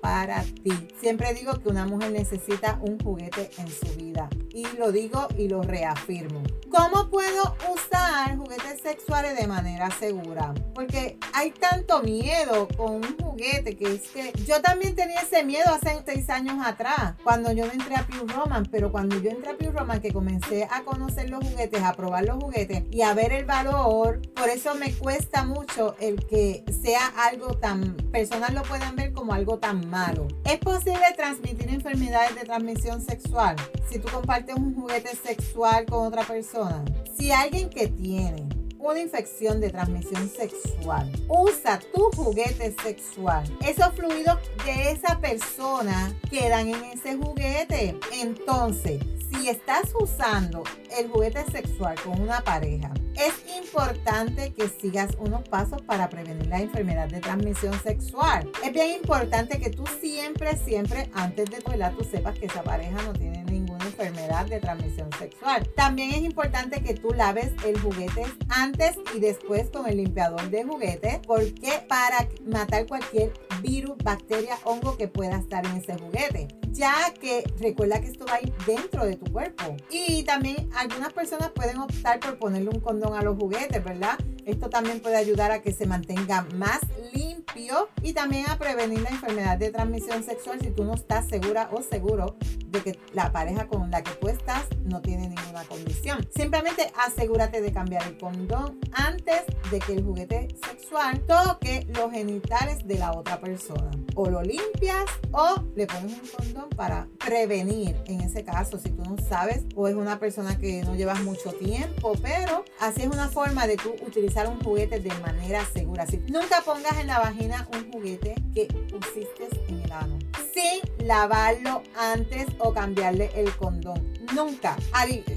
para 0.00 0.42
ti. 0.42 0.72
Siempre 1.00 1.34
digo 1.34 1.60
que 1.60 1.68
una 1.68 1.86
mujer 1.86 2.12
necesita 2.12 2.78
un 2.82 2.98
juguete 2.98 3.50
en 3.58 3.68
su 3.68 3.86
vida. 3.96 4.28
Y 4.52 4.66
lo 4.78 4.92
digo 4.92 5.28
y 5.36 5.48
lo 5.48 5.62
reafirmo. 5.62 6.42
¿Cómo 6.70 7.10
puedo 7.10 7.56
usar 7.72 8.36
juguetes 8.36 8.80
sexuales 8.80 9.36
de 9.38 9.46
manera 9.46 9.90
segura? 9.90 10.54
Porque 10.74 11.18
hay 11.34 11.50
tanto 11.50 12.02
miedo 12.02 12.68
con 12.76 12.96
un 12.96 13.16
juguete 13.18 13.76
que 13.76 13.94
es 13.94 14.02
que 14.08 14.32
yo 14.46 14.60
también 14.62 14.94
tenía 14.94 15.20
ese 15.20 15.44
miedo 15.44 15.66
hace 15.68 16.02
seis 16.06 16.30
años 16.30 16.56
atrás, 16.64 17.14
cuando 17.22 17.52
yo 17.52 17.64
entré 17.64 17.96
a 17.96 18.06
Pure 18.06 18.32
Roman. 18.32 18.66
Pero 18.70 18.90
cuando 18.90 19.20
yo 19.20 19.30
entré 19.30 19.50
a 19.50 19.56
Pure 19.56 19.72
Roman, 19.72 20.00
que 20.00 20.12
comencé 20.12 20.68
a 20.70 20.84
conocer 20.84 21.28
los 21.28 21.44
juguetes, 21.44 21.82
a 21.82 21.92
probar 21.94 22.24
los 22.24 22.42
juguetes 22.42 22.84
y 22.90 23.02
a 23.02 23.14
ver 23.14 23.32
el 23.32 23.44
valor, 23.44 24.20
por 24.34 24.48
eso 24.48 24.74
me 24.74 24.92
cuesta 24.92 25.44
mucho 25.44 25.96
el 26.00 26.24
que 26.26 26.64
sea 26.82 27.06
algo 27.26 27.54
tan, 27.58 27.96
personas 28.12 28.54
lo 28.54 28.62
puedan 28.62 28.96
ver 28.96 29.12
como 29.12 29.32
algo 29.32 29.55
tan 29.58 29.88
malo. 29.88 30.28
Es 30.44 30.58
posible 30.58 31.04
transmitir 31.16 31.68
enfermedades 31.68 32.34
de 32.34 32.42
transmisión 32.42 33.00
sexual 33.00 33.56
si 33.88 33.98
tú 33.98 34.08
compartes 34.08 34.56
un 34.56 34.74
juguete 34.74 35.14
sexual 35.16 35.86
con 35.86 36.06
otra 36.06 36.22
persona. 36.24 36.84
Si 37.18 37.30
alguien 37.30 37.70
que 37.70 37.88
tiene 37.88 38.48
una 38.78 39.00
infección 39.00 39.60
de 39.60 39.70
transmisión 39.70 40.28
sexual, 40.28 41.10
usa 41.28 41.80
tu 41.94 42.10
juguete 42.12 42.74
sexual. 42.82 43.44
Esos 43.66 43.92
fluidos 43.94 44.38
de 44.64 44.92
esa 44.92 45.18
persona 45.20 46.14
quedan 46.30 46.68
en 46.68 46.84
ese 46.84 47.16
juguete. 47.16 47.98
Entonces, 48.12 49.00
si 49.30 49.48
estás 49.48 49.92
usando 49.98 50.62
el 50.96 51.08
juguete 51.08 51.44
sexual 51.50 51.96
con 52.02 52.20
una 52.20 52.42
pareja, 52.42 52.92
es 53.16 53.56
importante 53.56 54.52
que 54.52 54.68
sigas 54.68 55.10
unos 55.18 55.48
pasos 55.48 55.82
para 55.82 56.08
prevenir 56.08 56.46
la 56.46 56.60
enfermedad 56.60 57.08
de 57.08 57.20
transmisión 57.20 57.74
sexual. 57.82 58.50
Es 58.64 58.72
bien 58.72 58.92
importante 58.92 59.58
que 59.58 59.70
tú 59.70 59.84
siempre, 60.00 60.56
siempre, 60.56 61.10
antes 61.14 61.50
de 61.50 61.60
bailar, 61.60 61.94
tú 61.94 62.04
sepas 62.04 62.38
que 62.38 62.46
esa 62.46 62.62
pareja 62.62 63.02
no 63.02 63.12
tiene 63.12 63.42
ninguna 63.44 63.65
enfermedad 63.96 64.46
de 64.46 64.60
transmisión 64.60 65.10
sexual. 65.18 65.68
También 65.74 66.10
es 66.10 66.22
importante 66.22 66.82
que 66.82 66.94
tú 66.94 67.12
laves 67.12 67.50
el 67.64 67.78
juguete 67.80 68.26
antes 68.48 68.96
y 69.14 69.20
después 69.20 69.70
con 69.70 69.88
el 69.88 69.96
limpiador 69.96 70.50
de 70.50 70.64
juguete, 70.64 71.20
porque 71.26 71.84
para 71.88 72.28
matar 72.46 72.86
cualquier 72.86 73.32
virus, 73.62 73.96
bacteria, 73.98 74.58
hongo 74.64 74.96
que 74.96 75.08
pueda 75.08 75.38
estar 75.38 75.64
en 75.64 75.76
ese 75.76 75.94
juguete 75.98 76.48
ya 76.76 77.12
que 77.18 77.42
recuerda 77.58 78.00
que 78.00 78.08
esto 78.08 78.26
va 78.26 78.34
a 78.34 78.42
ir 78.42 78.52
dentro 78.66 79.04
de 79.04 79.16
tu 79.16 79.32
cuerpo. 79.32 79.76
Y 79.90 80.22
también 80.24 80.68
algunas 80.76 81.12
personas 81.12 81.50
pueden 81.50 81.78
optar 81.78 82.20
por 82.20 82.38
ponerle 82.38 82.68
un 82.68 82.80
condón 82.80 83.14
a 83.14 83.22
los 83.22 83.36
juguetes, 83.36 83.82
¿verdad? 83.82 84.18
Esto 84.44 84.68
también 84.68 85.00
puede 85.00 85.16
ayudar 85.16 85.50
a 85.50 85.62
que 85.62 85.72
se 85.72 85.86
mantenga 85.86 86.46
más 86.54 86.80
limpio 87.12 87.88
y 88.02 88.12
también 88.12 88.48
a 88.48 88.58
prevenir 88.58 89.00
la 89.00 89.10
enfermedad 89.10 89.58
de 89.58 89.70
transmisión 89.70 90.22
sexual 90.22 90.60
si 90.60 90.70
tú 90.70 90.84
no 90.84 90.94
estás 90.94 91.26
segura 91.26 91.70
o 91.72 91.82
seguro 91.82 92.36
de 92.76 92.82
que 92.92 92.98
la 93.12 93.32
pareja 93.32 93.66
con 93.66 93.90
la 93.90 94.02
que 94.02 94.12
tú 94.12 94.28
estás 94.28 94.66
no 94.84 95.00
tiene 95.00 95.28
ninguna 95.28 95.64
condición. 95.64 96.26
Simplemente 96.34 96.92
asegúrate 97.06 97.60
de 97.60 97.72
cambiar 97.72 98.06
el 98.06 98.18
condón 98.18 98.78
antes 98.92 99.42
de 99.70 99.78
que 99.80 99.94
el 99.94 100.04
juguete 100.04 100.48
sexual 100.68 101.20
toque 101.26 101.86
los 101.88 102.10
genitales 102.10 102.86
de 102.86 102.98
la 102.98 103.12
otra 103.12 103.40
persona. 103.40 103.90
O 104.14 104.30
lo 104.30 104.42
limpias 104.42 105.04
o 105.32 105.62
le 105.74 105.86
pones 105.86 106.12
un 106.12 106.28
condón 106.28 106.68
para 106.70 107.08
prevenir 107.24 107.96
en 108.06 108.20
ese 108.20 108.44
caso 108.44 108.78
si 108.78 108.90
tú 108.90 109.02
no 109.02 109.16
sabes 109.28 109.64
o 109.74 109.88
es 109.88 109.94
una 109.94 110.18
persona 110.18 110.58
que 110.58 110.82
no 110.82 110.94
llevas 110.94 111.22
mucho 111.22 111.52
tiempo, 111.52 112.12
pero 112.22 112.64
así 112.80 113.02
es 113.02 113.08
una 113.08 113.28
forma 113.28 113.66
de 113.66 113.76
tú 113.76 113.94
utilizar 114.06 114.48
un 114.48 114.62
juguete 114.62 115.00
de 115.00 115.14
manera 115.20 115.64
segura. 115.72 116.06
Si 116.06 116.18
nunca 116.18 116.62
pongas 116.64 116.98
en 116.98 117.08
la 117.08 117.18
vagina 117.18 117.68
un 117.72 117.90
juguete 117.92 118.34
que 118.54 118.66
pusiste 118.66 119.48
en 119.68 119.80
el 119.80 119.92
ano 119.92 120.18
sin 120.56 121.06
lavarlo 121.06 121.82
antes 121.94 122.46
o 122.58 122.72
cambiarle 122.72 123.30
el 123.36 123.54
condón. 123.56 124.14
Nunca. 124.34 124.76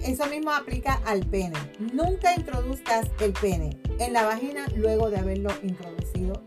Eso 0.04 0.26
mismo 0.28 0.52
aplica 0.52 1.02
al 1.06 1.26
pene. 1.26 1.58
Nunca 1.94 2.34
introduzcas 2.34 3.08
el 3.20 3.34
pene 3.34 3.78
en 4.00 4.14
la 4.14 4.24
vagina 4.24 4.66
luego 4.76 5.10
de 5.10 5.18
haberlo 5.18 5.52
introducido. 5.62 6.42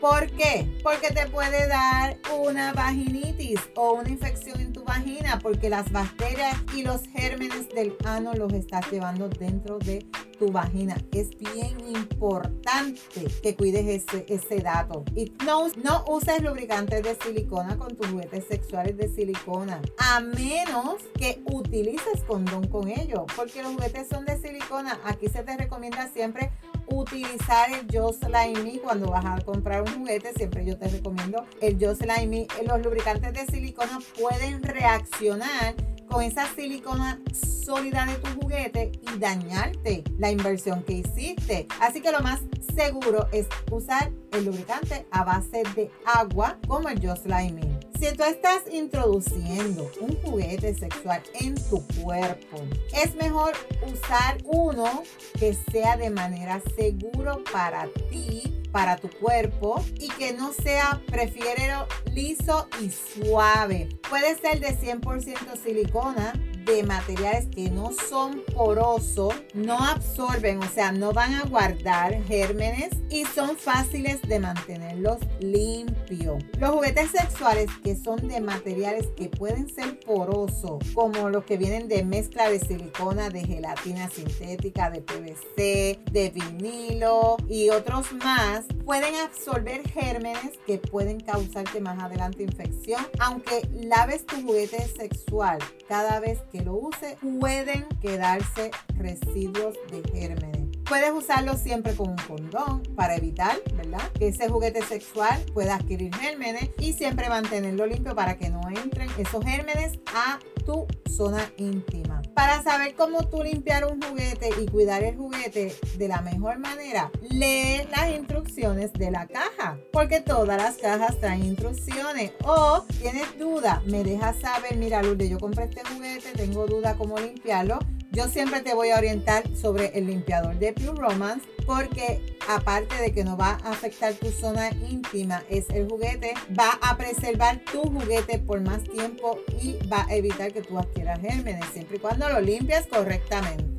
¿Por 0.00 0.30
qué? 0.30 0.66
Porque 0.82 1.10
te 1.12 1.26
puede 1.26 1.68
dar 1.68 2.16
una 2.34 2.72
vaginitis 2.72 3.60
o 3.76 3.92
una 3.92 4.08
infección 4.08 4.58
en 4.58 4.72
tu 4.72 4.82
vagina 4.82 5.38
porque 5.42 5.68
las 5.68 5.92
bacterias 5.92 6.56
y 6.74 6.82
los 6.82 7.02
gérmenes 7.08 7.68
del 7.68 7.94
ano 8.06 8.32
los 8.32 8.50
estás 8.54 8.90
llevando 8.90 9.28
dentro 9.28 9.78
de 9.78 10.06
tu 10.38 10.50
vagina. 10.50 10.96
Es 11.12 11.36
bien 11.36 11.78
importante 11.94 13.00
que 13.42 13.54
cuides 13.54 14.04
ese, 14.26 14.60
dato. 14.60 15.04
Y 15.14 15.34
no, 15.44 15.68
no 15.84 16.04
uses 16.08 16.42
lubricantes 16.42 17.02
de 17.02 17.16
silicona 17.22 17.76
con 17.76 17.94
tus 17.94 18.06
juguetes 18.06 18.46
sexuales 18.48 18.96
de 18.96 19.08
silicona, 19.08 19.82
a 19.98 20.20
menos 20.20 20.96
que 21.18 21.42
utilices 21.44 22.22
condón 22.26 22.66
con 22.68 22.88
ellos, 22.88 23.24
porque 23.36 23.62
los 23.62 23.74
juguetes 23.74 24.08
son 24.08 24.24
de 24.24 24.38
silicona. 24.38 24.98
Aquí 25.04 25.28
se 25.28 25.42
te 25.42 25.58
recomienda 25.58 26.08
siempre 26.08 26.50
utilizar 26.92 27.70
el 27.72 27.86
Just 27.92 28.24
Like 28.28 28.60
Me 28.62 28.78
cuando 28.78 29.10
vas 29.10 29.24
a 29.24 29.40
comprar 29.40 29.82
un 29.82 29.88
juguete. 29.88 30.32
Siempre 30.34 30.64
yo 30.64 30.76
te 30.76 30.88
recomiendo 30.88 31.44
el 31.60 31.76
Just 31.84 32.04
Like 32.04 32.26
Me. 32.26 32.46
Los 32.66 32.82
lubricantes 32.82 33.32
de 33.32 33.46
silicona 33.46 33.98
pueden 34.18 34.62
reaccionar 34.62 35.74
con 36.08 36.22
esa 36.22 36.46
silicona 36.54 37.20
sólida 37.64 38.04
de 38.04 38.16
tu 38.16 38.40
juguete 38.40 38.92
y 39.00 39.18
dañarte 39.18 40.02
la 40.18 40.30
inversión 40.30 40.82
que 40.82 40.94
hiciste. 40.94 41.66
Así 41.80 42.00
que 42.00 42.10
lo 42.10 42.20
más 42.20 42.40
seguro 42.74 43.28
es 43.32 43.46
usar 43.70 44.10
el 44.32 44.44
lubricante 44.44 45.06
a 45.10 45.24
base 45.24 45.62
de 45.74 45.90
agua 46.04 46.58
como 46.66 46.88
el 46.88 47.06
Just 47.06 47.26
Like 47.26 47.54
Me. 47.54 47.79
Si 48.00 48.16
tú 48.16 48.24
estás 48.24 48.62
introduciendo 48.72 49.90
un 50.00 50.16
juguete 50.22 50.74
sexual 50.74 51.22
en 51.38 51.54
tu 51.68 51.86
cuerpo, 52.02 52.62
es 52.94 53.14
mejor 53.14 53.52
usar 53.92 54.38
uno 54.44 55.02
que 55.38 55.52
sea 55.70 55.98
de 55.98 56.08
manera 56.08 56.62
seguro 56.78 57.44
para 57.52 57.88
ti 58.08 58.60
para 58.72 58.96
tu 58.96 59.10
cuerpo 59.10 59.84
y 59.98 60.08
que 60.08 60.32
no 60.32 60.52
sea, 60.52 61.02
prefiere 61.06 61.68
liso 62.12 62.68
y 62.80 62.90
suave. 62.90 63.88
Puede 64.08 64.36
ser 64.38 64.60
de 64.60 64.78
100% 64.78 65.62
silicona, 65.62 66.32
de 66.70 66.82
materiales 66.84 67.46
que 67.46 67.68
no 67.70 67.90
son 67.92 68.42
porosos, 68.54 69.34
no 69.54 69.78
absorben, 69.78 70.62
o 70.62 70.68
sea, 70.68 70.92
no 70.92 71.12
van 71.12 71.34
a 71.34 71.42
guardar 71.44 72.22
gérmenes 72.24 72.90
y 73.08 73.24
son 73.24 73.56
fáciles 73.56 74.22
de 74.22 74.38
mantenerlos 74.38 75.18
limpios. 75.40 76.42
Los 76.58 76.70
juguetes 76.70 77.10
sexuales 77.10 77.66
que 77.82 77.96
son 77.96 78.28
de 78.28 78.40
materiales 78.40 79.08
que 79.16 79.28
pueden 79.28 79.68
ser 79.68 79.98
porosos, 80.00 80.78
como 80.94 81.28
los 81.28 81.44
que 81.44 81.56
vienen 81.56 81.88
de 81.88 82.04
mezcla 82.04 82.48
de 82.48 82.60
silicona, 82.60 83.30
de 83.30 83.44
gelatina 83.44 84.08
sintética, 84.08 84.90
de 84.90 85.00
PVC, 85.00 86.00
de 86.10 86.30
vinilo 86.30 87.36
y 87.48 87.70
otros 87.70 88.12
más, 88.12 88.64
pueden 88.84 89.16
absorber 89.16 89.82
gérmenes 89.88 90.58
que 90.66 90.78
pueden 90.78 91.18
causarte 91.20 91.80
más 91.80 92.00
adelante 92.00 92.44
infección. 92.44 93.04
Aunque 93.18 93.68
laves 93.72 94.24
tu 94.24 94.36
juguete 94.42 94.86
sexual 94.86 95.58
cada 95.90 96.20
vez 96.20 96.38
que 96.52 96.62
lo 96.62 96.74
use, 96.74 97.16
pueden 97.40 97.84
quedarse 98.00 98.70
residuos 98.96 99.74
de 99.90 100.08
gérmenes. 100.12 100.68
Puedes 100.88 101.10
usarlo 101.10 101.56
siempre 101.56 101.96
con 101.96 102.10
un 102.10 102.16
condón 102.16 102.84
para 102.94 103.16
evitar, 103.16 103.56
¿verdad? 103.74 104.08
Que 104.16 104.28
ese 104.28 104.48
juguete 104.48 104.82
sexual 104.82 105.44
pueda 105.52 105.74
adquirir 105.74 106.14
gérmenes 106.14 106.70
y 106.78 106.92
siempre 106.92 107.28
mantenerlo 107.28 107.86
limpio 107.86 108.14
para 108.14 108.38
que 108.38 108.50
no 108.50 108.60
entren 108.68 109.08
esos 109.18 109.44
gérmenes 109.44 109.98
a 110.14 110.38
tu 110.70 110.86
zona 111.10 111.50
íntima. 111.56 112.22
Para 112.34 112.62
saber 112.62 112.94
cómo 112.94 113.28
tú 113.28 113.42
limpiar 113.42 113.84
un 113.84 114.00
juguete 114.00 114.50
y 114.60 114.66
cuidar 114.66 115.02
el 115.02 115.16
juguete 115.16 115.74
de 115.98 116.08
la 116.08 116.22
mejor 116.22 116.58
manera, 116.58 117.10
lee 117.28 117.82
las 117.90 118.10
instrucciones 118.10 118.92
de 118.92 119.10
la 119.10 119.26
caja, 119.26 119.78
porque 119.92 120.20
todas 120.20 120.56
las 120.56 120.76
cajas 120.76 121.18
traen 121.18 121.44
instrucciones. 121.44 122.32
O 122.44 122.84
tienes 123.00 123.36
duda, 123.38 123.82
me 123.86 124.04
dejas 124.04 124.38
saber, 124.38 124.76
mira 124.76 125.02
Lourdes, 125.02 125.28
yo 125.28 125.38
compré 125.38 125.64
este 125.64 125.82
juguete, 125.92 126.32
tengo 126.32 126.66
duda 126.66 126.94
cómo 126.96 127.18
limpiarlo 127.18 127.80
yo 128.12 128.28
siempre 128.28 128.60
te 128.60 128.74
voy 128.74 128.90
a 128.90 128.98
orientar 128.98 129.44
sobre 129.56 129.96
el 129.98 130.06
limpiador 130.06 130.58
de 130.58 130.72
Pure 130.72 131.00
Romance 131.00 131.46
porque 131.66 132.20
aparte 132.48 132.96
de 132.96 133.12
que 133.12 133.22
no 133.22 133.36
va 133.36 133.58
a 133.62 133.70
afectar 133.70 134.14
tu 134.14 134.30
zona 134.30 134.70
íntima, 134.88 135.44
es 135.48 135.70
el 135.70 135.88
juguete, 135.88 136.34
va 136.58 136.78
a 136.82 136.96
preservar 136.96 137.60
tu 137.70 137.82
juguete 137.82 138.38
por 138.38 138.60
más 138.60 138.82
tiempo 138.84 139.38
y 139.62 139.78
va 139.86 140.06
a 140.08 140.14
evitar 140.14 140.52
que 140.52 140.62
tú 140.62 140.78
adquieras 140.78 141.20
gérmenes 141.20 141.64
siempre 141.72 141.98
y 141.98 142.00
cuando 142.00 142.28
lo 142.28 142.40
limpias 142.40 142.86
correctamente. 142.86 143.69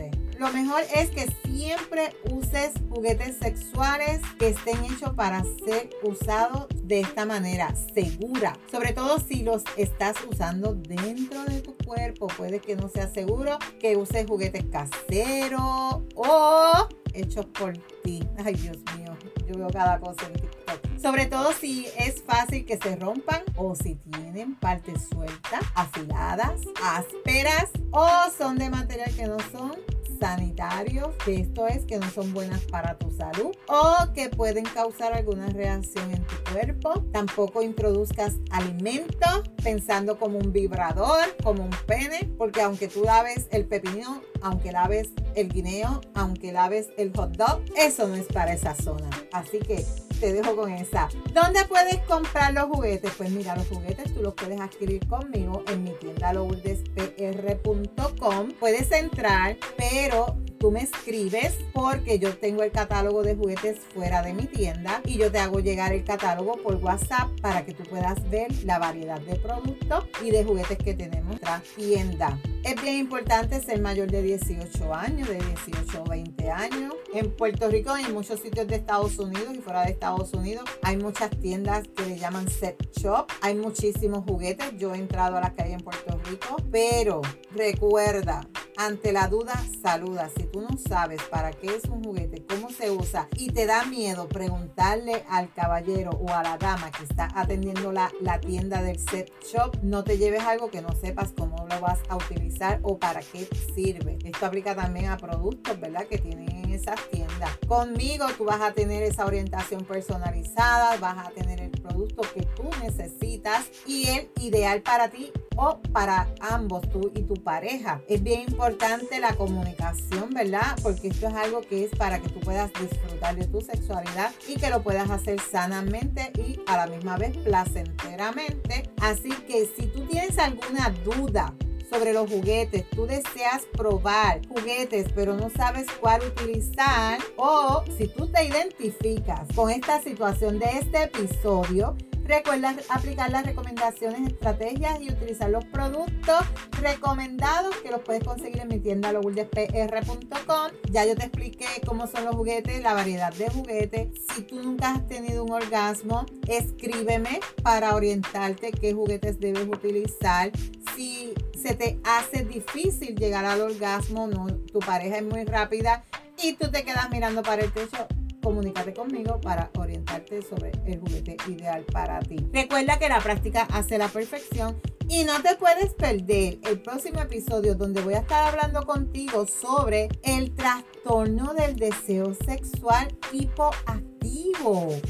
Lo 0.42 0.52
mejor 0.52 0.82
es 0.96 1.12
que 1.12 1.32
siempre 1.46 2.16
uses 2.32 2.72
juguetes 2.90 3.38
sexuales 3.38 4.22
que 4.40 4.48
estén 4.48 4.84
hechos 4.86 5.14
para 5.14 5.44
ser 5.44 5.92
usados 6.02 6.66
de 6.82 7.02
esta 7.02 7.28
manera, 7.28 7.76
segura. 7.94 8.58
Sobre 8.72 8.92
todo 8.92 9.20
si 9.20 9.44
los 9.44 9.62
estás 9.78 10.16
usando 10.28 10.74
dentro 10.74 11.44
de 11.44 11.62
tu 11.62 11.78
cuerpo. 11.86 12.26
Puede 12.26 12.60
que 12.60 12.76
no 12.76 12.90
sea 12.90 13.08
seguro 13.08 13.60
que 13.80 13.96
uses 13.98 14.26
juguetes 14.28 14.64
caseros 14.72 16.02
o 16.16 16.88
hechos 17.14 17.46
por 17.46 17.78
ti. 18.02 18.28
Ay, 18.44 18.56
Dios 18.56 18.78
mío, 18.98 19.16
yo 19.48 19.60
veo 19.60 19.70
cada 19.70 20.00
cosa 20.00 20.26
en 20.26 20.34
TikTok. 20.34 21.00
Sobre 21.00 21.28
todo 21.28 21.54
si 21.54 21.86
es 22.00 22.24
fácil 22.24 22.66
que 22.66 22.78
se 22.78 22.96
rompan 22.96 23.44
o 23.58 23.76
si 23.76 23.94
tienen 23.94 24.56
partes 24.56 25.04
sueltas, 25.14 25.62
afiladas, 25.76 26.62
ásperas 26.84 27.70
o 27.92 28.08
son 28.36 28.58
de 28.58 28.72
material 28.72 29.14
que 29.16 29.28
no 29.28 29.38
son 29.52 29.91
sanitarios, 30.22 31.10
que 31.26 31.36
esto 31.36 31.68
es 31.68 31.84
que 31.86 31.98
no 31.98 32.10
son 32.12 32.32
buenas 32.32 32.62
para 32.66 32.98
tu 32.98 33.10
salud 33.10 33.56
o 33.68 34.14
que 34.14 34.30
pueden 34.30 34.64
causar 34.66 35.14
alguna 35.14 35.48
reacción 35.48 36.12
en 36.12 36.24
tu 36.24 36.36
cuerpo. 36.54 37.04
Tampoco 37.12 37.64
introduzcas 37.64 38.36
alimentos 38.52 39.42
pensando 39.64 40.20
como 40.20 40.38
un 40.38 40.54
vibrador, 40.54 41.36
como 41.44 41.64
un 41.64 41.76
pene, 41.88 42.32
porque 42.38 42.62
aunque 42.62 42.88
tú 42.88 43.04
laves 43.04 43.48
el 43.52 43.66
pepino, 43.66 44.22
aunque 44.42 44.72
laves 44.72 45.10
el 45.36 45.50
guineo, 45.50 46.02
aunque 46.14 46.52
laves 46.52 46.90
el 46.98 47.12
hot 47.16 47.36
dog, 47.36 47.62
eso 47.76 48.08
no 48.08 48.16
es 48.16 48.28
para 48.28 48.54
esa 48.54 48.76
zona. 48.76 49.10
Así 49.34 49.58
que 49.58 49.84
te 50.22 50.32
dejo 50.32 50.56
con 50.56 50.72
esa. 50.72 51.10
¿Dónde 51.34 51.66
puedes 51.66 51.98
comprar 52.02 52.54
los 52.54 52.66
juguetes? 52.66 53.12
Pues 53.18 53.32
mira, 53.32 53.56
los 53.56 53.68
juguetes 53.68 54.14
tú 54.14 54.22
los 54.22 54.36
puedes 54.36 54.62
adquirir 54.62 55.08
conmigo 55.08 55.64
en 55.68 55.84
mi 55.84 55.94
tienda 55.94 56.32
lourdespr.com. 56.32 58.52
Puedes 58.60 58.92
entrar, 58.92 59.58
pero 59.76 60.38
tú 60.62 60.70
me 60.70 60.84
escribes 60.84 61.58
porque 61.74 62.20
yo 62.20 62.38
tengo 62.38 62.62
el 62.62 62.72
catálogo 62.72 63.24
de 63.24 63.36
juguetes 63.36 63.80
fuera 63.96 64.22
de 64.22 64.34
mi 64.34 64.46
tienda 64.46 65.02
y 65.06 65.18
yo 65.18 65.32
te 65.32 65.40
hago 65.40 65.60
llegar 65.60 65.92
el 65.92 66.04
catálogo 66.04 66.54
por 66.62 66.76
WhatsApp 66.76 67.30
para 67.42 67.66
que 67.66 67.74
tú 67.74 67.82
puedas 67.84 68.30
ver 68.30 68.52
la 68.64 68.78
variedad 68.78 69.20
de 69.22 69.38
productos 69.38 70.06
y 70.24 70.30
de 70.30 70.44
juguetes 70.44 70.78
que 70.78 70.94
tenemos 70.94 71.22
en 71.22 71.28
nuestra 71.28 71.64
tienda. 71.76 72.40
Es 72.64 72.80
bien 72.80 72.98
importante 72.98 73.60
ser 73.60 73.82
mayor 73.82 74.12
de 74.12 74.22
18 74.22 74.94
años, 74.94 75.28
de 75.28 75.40
18 75.40 76.04
o 76.04 76.08
20 76.08 76.52
años. 76.52 76.94
En 77.12 77.36
Puerto 77.36 77.68
Rico 77.68 77.98
y 77.98 78.04
en 78.04 78.14
muchos 78.14 78.40
sitios 78.40 78.68
de 78.68 78.76
Estados 78.76 79.18
Unidos 79.18 79.56
y 79.56 79.62
fuera 79.62 79.84
de 79.84 79.92
Estados 79.92 80.32
Unidos 80.34 80.66
hay 80.84 80.98
muchas 80.98 81.32
tiendas 81.40 81.88
que 81.88 82.06
le 82.06 82.20
llaman 82.20 82.48
set 82.48 82.78
shop. 82.96 83.28
Hay 83.42 83.56
muchísimos 83.56 84.24
juguetes. 84.26 84.78
Yo 84.78 84.94
he 84.94 84.98
entrado 85.00 85.38
a 85.38 85.42
las 85.42 85.54
que 85.54 85.64
hay 85.64 85.74
en 85.74 85.80
Puerto 85.80 86.20
Rico. 86.30 86.58
Pero 86.72 87.22
recuerda, 87.56 88.48
ante 88.78 89.12
la 89.12 89.28
duda, 89.28 89.54
saluda. 89.82 90.30
Si 90.36 90.44
tú 90.44 90.62
no 90.62 90.78
sabes 90.78 91.22
para 91.24 91.52
qué 91.52 91.76
es 91.76 91.86
un 91.86 92.04
juguete, 92.04 92.46
cómo 92.46 92.70
se 92.70 92.92
usa 92.92 93.28
y 93.36 93.52
te 93.52 93.66
da 93.66 93.84
miedo 93.86 94.28
preguntarle 94.28 95.24
al 95.30 95.54
caballero 95.54 96.12
o 96.12 96.30
a 96.30 96.44
la 96.44 96.58
dama 96.58 96.92
que 96.92 97.04
está 97.04 97.30
atendiendo 97.36 97.92
la, 97.92 98.12
la 98.22 98.40
tienda 98.40 98.82
del 98.82 99.00
set 99.00 99.32
shop, 99.44 99.78
no 99.84 100.04
te 100.04 100.18
lleves 100.18 100.44
algo 100.44 100.70
que 100.70 100.82
no 100.82 100.94
sepas 100.94 101.34
cómo 101.38 101.68
lo 101.68 101.80
vas 101.82 102.00
a 102.10 102.16
utilizar 102.16 102.80
o 102.84 102.98
para 102.98 103.22
qué 103.22 103.48
sirve. 103.74 104.18
Esto 104.24 104.46
aplica 104.46 104.76
también 104.76 105.08
a 105.08 105.18
productos, 105.18 105.80
¿verdad? 105.80 106.06
Que 106.08 106.18
tienen 106.18 106.50
en 106.52 106.72
esas 106.72 107.00
tiendas. 107.10 107.58
Conmigo 107.68 108.26
tú 108.38 108.46
vas 108.46 108.62
a 108.62 108.74
tener 108.74 109.04
esa 109.04 109.26
orientación 109.26 109.84
personalizada, 109.86 110.98
vas 110.98 111.28
a 111.28 111.32
tener 111.32 111.62
el 111.62 111.72
producto 111.72 112.22
que 112.34 112.44
tú 112.56 112.70
necesitas 112.82 113.70
y 113.86 114.08
el 114.08 114.30
ideal 114.40 114.82
para 114.82 115.10
ti 115.10 115.32
o 115.56 115.80
para 115.92 116.28
ambos, 116.40 116.90
tú 116.90 117.12
y 117.16 117.24
tu 117.24 117.36
pareja. 117.36 118.02
Es 118.08 118.24
bien 118.24 118.46
importante 118.62 119.20
la 119.20 119.34
comunicación, 119.34 120.30
¿verdad? 120.30 120.78
Porque 120.84 121.08
esto 121.08 121.28
es 121.30 121.34
algo 121.34 121.62
que 121.62 121.86
es 121.86 121.90
para 121.96 122.20
que 122.20 122.30
tú 122.30 122.40
puedas 122.42 122.72
disfrutar 122.80 123.36
de 123.36 123.48
tu 123.48 123.60
sexualidad 123.60 124.32
y 124.48 124.54
que 124.54 124.70
lo 124.70 124.84
puedas 124.84 125.10
hacer 125.10 125.40
sanamente 125.40 126.32
y 126.38 126.60
a 126.68 126.78
la 126.78 126.86
misma 126.86 127.18
vez 127.18 127.36
placenteramente. 127.38 128.88
Así 129.02 129.32
que 129.48 129.68
si 129.76 129.88
tú 129.88 130.02
tienes 130.06 130.38
alguna 130.38 130.94
duda, 131.04 131.56
sobre 131.90 132.14
los 132.14 132.30
juguetes, 132.30 132.90
tú 132.92 133.06
deseas 133.06 133.66
probar 133.74 134.40
juguetes 134.48 135.08
pero 135.14 135.36
no 135.36 135.50
sabes 135.50 135.88
cuál 136.00 136.22
utilizar 136.24 137.20
o 137.36 137.84
si 137.98 138.08
tú 138.08 138.28
te 138.28 138.46
identificas 138.46 139.42
con 139.54 139.70
esta 139.70 140.02
situación 140.02 140.58
de 140.58 140.68
este 140.80 141.04
episodio, 141.04 141.98
Recuerda 142.26 142.76
aplicar 142.90 143.30
las 143.30 143.46
recomendaciones, 143.46 144.32
estrategias 144.32 145.02
y 145.02 145.12
utilizar 145.12 145.50
los 145.50 145.66
productos 145.66 146.42
recomendados 146.82 147.76
que 147.78 147.92
los 147.92 148.02
puedes 148.02 148.24
conseguir 148.24 148.62
en 148.62 148.68
mi 148.68 148.80
tienda 148.80 149.12
lourdes.pr.com. 149.12 150.72
Ya 150.92 151.06
yo 151.06 151.16
te 151.16 151.24
expliqué 151.24 151.66
cómo 151.86 152.08
son 152.08 152.26
los 152.26 152.36
juguetes, 152.36 152.82
la 152.82 152.94
variedad 152.94 153.34
de 153.34 153.50
juguetes. 153.50 154.10
Si 154.34 154.44
tú 154.44 154.62
nunca 154.62 154.92
has 154.92 155.08
tenido 155.08 155.44
un 155.44 155.52
orgasmo, 155.52 156.26
escríbeme 156.48 157.40
para 157.64 157.96
orientarte 157.96 158.72
qué 158.72 158.94
juguetes 158.94 159.40
debes 159.40 159.68
utilizar. 159.68 160.52
Si 160.96 161.34
se 161.62 161.76
te 161.76 162.00
hace 162.04 162.46
difícil 162.46 163.16
llegar 163.16 163.46
al 163.46 163.62
orgasmo, 163.62 164.28
no, 164.28 164.48
tu 164.72 164.80
pareja 164.80 165.18
es 165.18 165.24
muy 165.24 165.44
rápida 165.46 166.04
y 166.42 166.54
tú 166.54 166.70
te 166.72 166.84
quedas 166.84 167.10
mirando 167.10 167.44
para 167.44 167.64
el 167.64 167.72
techo, 167.72 168.08
comunícate 168.42 168.94
conmigo 168.94 169.40
para 169.42 169.70
orientarte 169.78 170.42
sobre 170.42 170.72
el 170.86 171.00
juguete 171.00 171.38
ideal 171.48 171.84
para 171.92 172.20
ti. 172.20 172.38
Recuerda 172.52 172.98
que 173.00 173.10
la 173.10 173.20
práctica 173.20 173.68
hace 173.72 173.98
la 173.98 174.08
perfección 174.08 174.80
y 175.10 175.24
no 175.24 175.42
te 175.42 175.56
puedes 175.56 175.94
perder 175.94 176.60
el 176.64 176.82
próximo 176.82 177.20
episodio 177.20 177.76
donde 177.76 178.02
voy 178.02 178.14
a 178.14 178.20
estar 178.20 178.48
hablando 178.48 178.84
contigo 178.84 179.46
sobre 179.48 180.10
el 180.24 180.54
trastorno 180.56 181.54
del 181.54 181.76
deseo 181.76 182.34
sexual 182.34 183.08
hipoactivo 183.32 184.12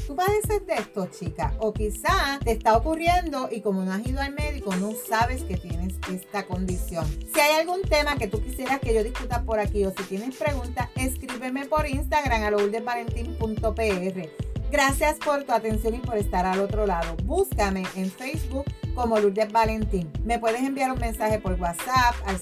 Tú 0.06 0.16
padeces 0.16 0.66
de 0.66 0.74
esto, 0.74 1.06
chica. 1.06 1.54
O 1.58 1.72
quizá 1.74 2.38
te 2.42 2.52
está 2.52 2.76
ocurriendo 2.76 3.48
y 3.50 3.60
como 3.60 3.82
no 3.84 3.92
has 3.92 4.06
ido 4.06 4.20
al 4.20 4.32
médico, 4.32 4.74
no 4.76 4.92
sabes 4.92 5.42
que 5.42 5.56
tienes 5.56 5.94
esta 6.10 6.46
condición. 6.46 7.04
Si 7.34 7.40
hay 7.40 7.60
algún 7.60 7.82
tema 7.82 8.16
que 8.16 8.28
tú 8.28 8.42
quisieras 8.42 8.80
que 8.80 8.94
yo 8.94 9.04
discuta 9.04 9.42
por 9.42 9.60
aquí 9.60 9.84
o 9.84 9.92
si 9.94 10.04
tienes 10.04 10.36
preguntas, 10.36 10.88
escríbeme 10.96 11.66
por 11.66 11.86
Instagram 11.86 12.44
a 12.44 12.50
lourdesvalentín.pr. 12.50 14.28
Gracias 14.70 15.16
por 15.16 15.44
tu 15.44 15.52
atención 15.52 15.96
y 15.96 15.98
por 15.98 16.16
estar 16.16 16.46
al 16.46 16.60
otro 16.60 16.86
lado. 16.86 17.14
Búscame 17.24 17.84
en 17.94 18.10
Facebook 18.10 18.64
como 18.94 19.18
Lourdes 19.18 19.50
Valentín. 19.52 20.10
Me 20.24 20.38
puedes 20.38 20.62
enviar 20.62 20.92
un 20.92 20.98
mensaje 20.98 21.38
por 21.38 21.60
WhatsApp 21.60 22.14
al 22.26 22.38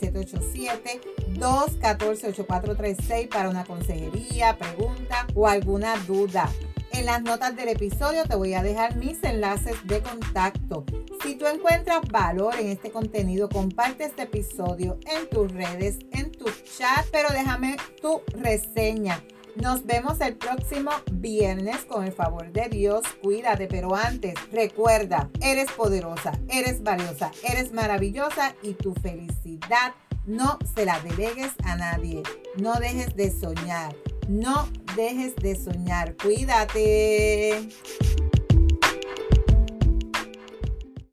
787-214-8436 1.39 3.29
para 3.29 3.49
una 3.49 3.65
consejería, 3.65 4.57
pregunta 4.57 5.27
o 5.35 5.47
alguna 5.47 5.97
duda. 6.07 6.49
En 6.93 7.07
las 7.07 7.23
notas 7.23 7.55
del 7.55 7.69
episodio 7.69 8.25
te 8.25 8.35
voy 8.35 8.55
a 8.55 8.63
dejar 8.63 8.97
mis 8.97 9.23
enlaces 9.23 9.77
de 9.85 10.03
contacto. 10.03 10.85
Si 11.23 11.37
tú 11.37 11.47
encuentras 11.47 12.01
valor 12.11 12.57
en 12.59 12.69
este 12.69 12.91
contenido, 12.91 13.49
comparte 13.49 14.05
este 14.05 14.23
episodio 14.23 14.99
en 15.07 15.29
tus 15.29 15.53
redes, 15.53 15.99
en 16.13 16.33
tu 16.33 16.47
chat, 16.47 17.07
pero 17.13 17.29
déjame 17.31 17.77
tu 18.01 18.23
reseña. 18.33 19.23
Nos 19.57 19.85
vemos 19.85 20.21
el 20.21 20.37
próximo 20.37 20.91
viernes 21.13 21.85
con 21.85 22.05
el 22.05 22.13
favor 22.13 22.53
de 22.53 22.69
Dios. 22.69 23.03
Cuídate, 23.23 23.67
pero 23.67 23.95
antes 23.95 24.35
recuerda, 24.53 25.29
eres 25.41 25.71
poderosa, 25.73 26.33
eres 26.49 26.83
valiosa, 26.83 27.31
eres 27.43 27.73
maravillosa 27.73 28.55
y 28.63 28.75
tu 28.75 28.95
felicidad 28.95 29.95
no 30.27 30.59
se 30.75 30.85
la 30.85 31.01
delegues 31.01 31.53
a 31.65 31.77
nadie. 31.77 32.23
No 32.57 32.75
dejes 32.75 33.17
de 33.17 33.31
soñar. 33.31 33.95
No 34.29 34.69
dejes 34.95 35.35
de 35.37 35.57
soñar. 35.57 36.17
Cuídate. 36.17 37.69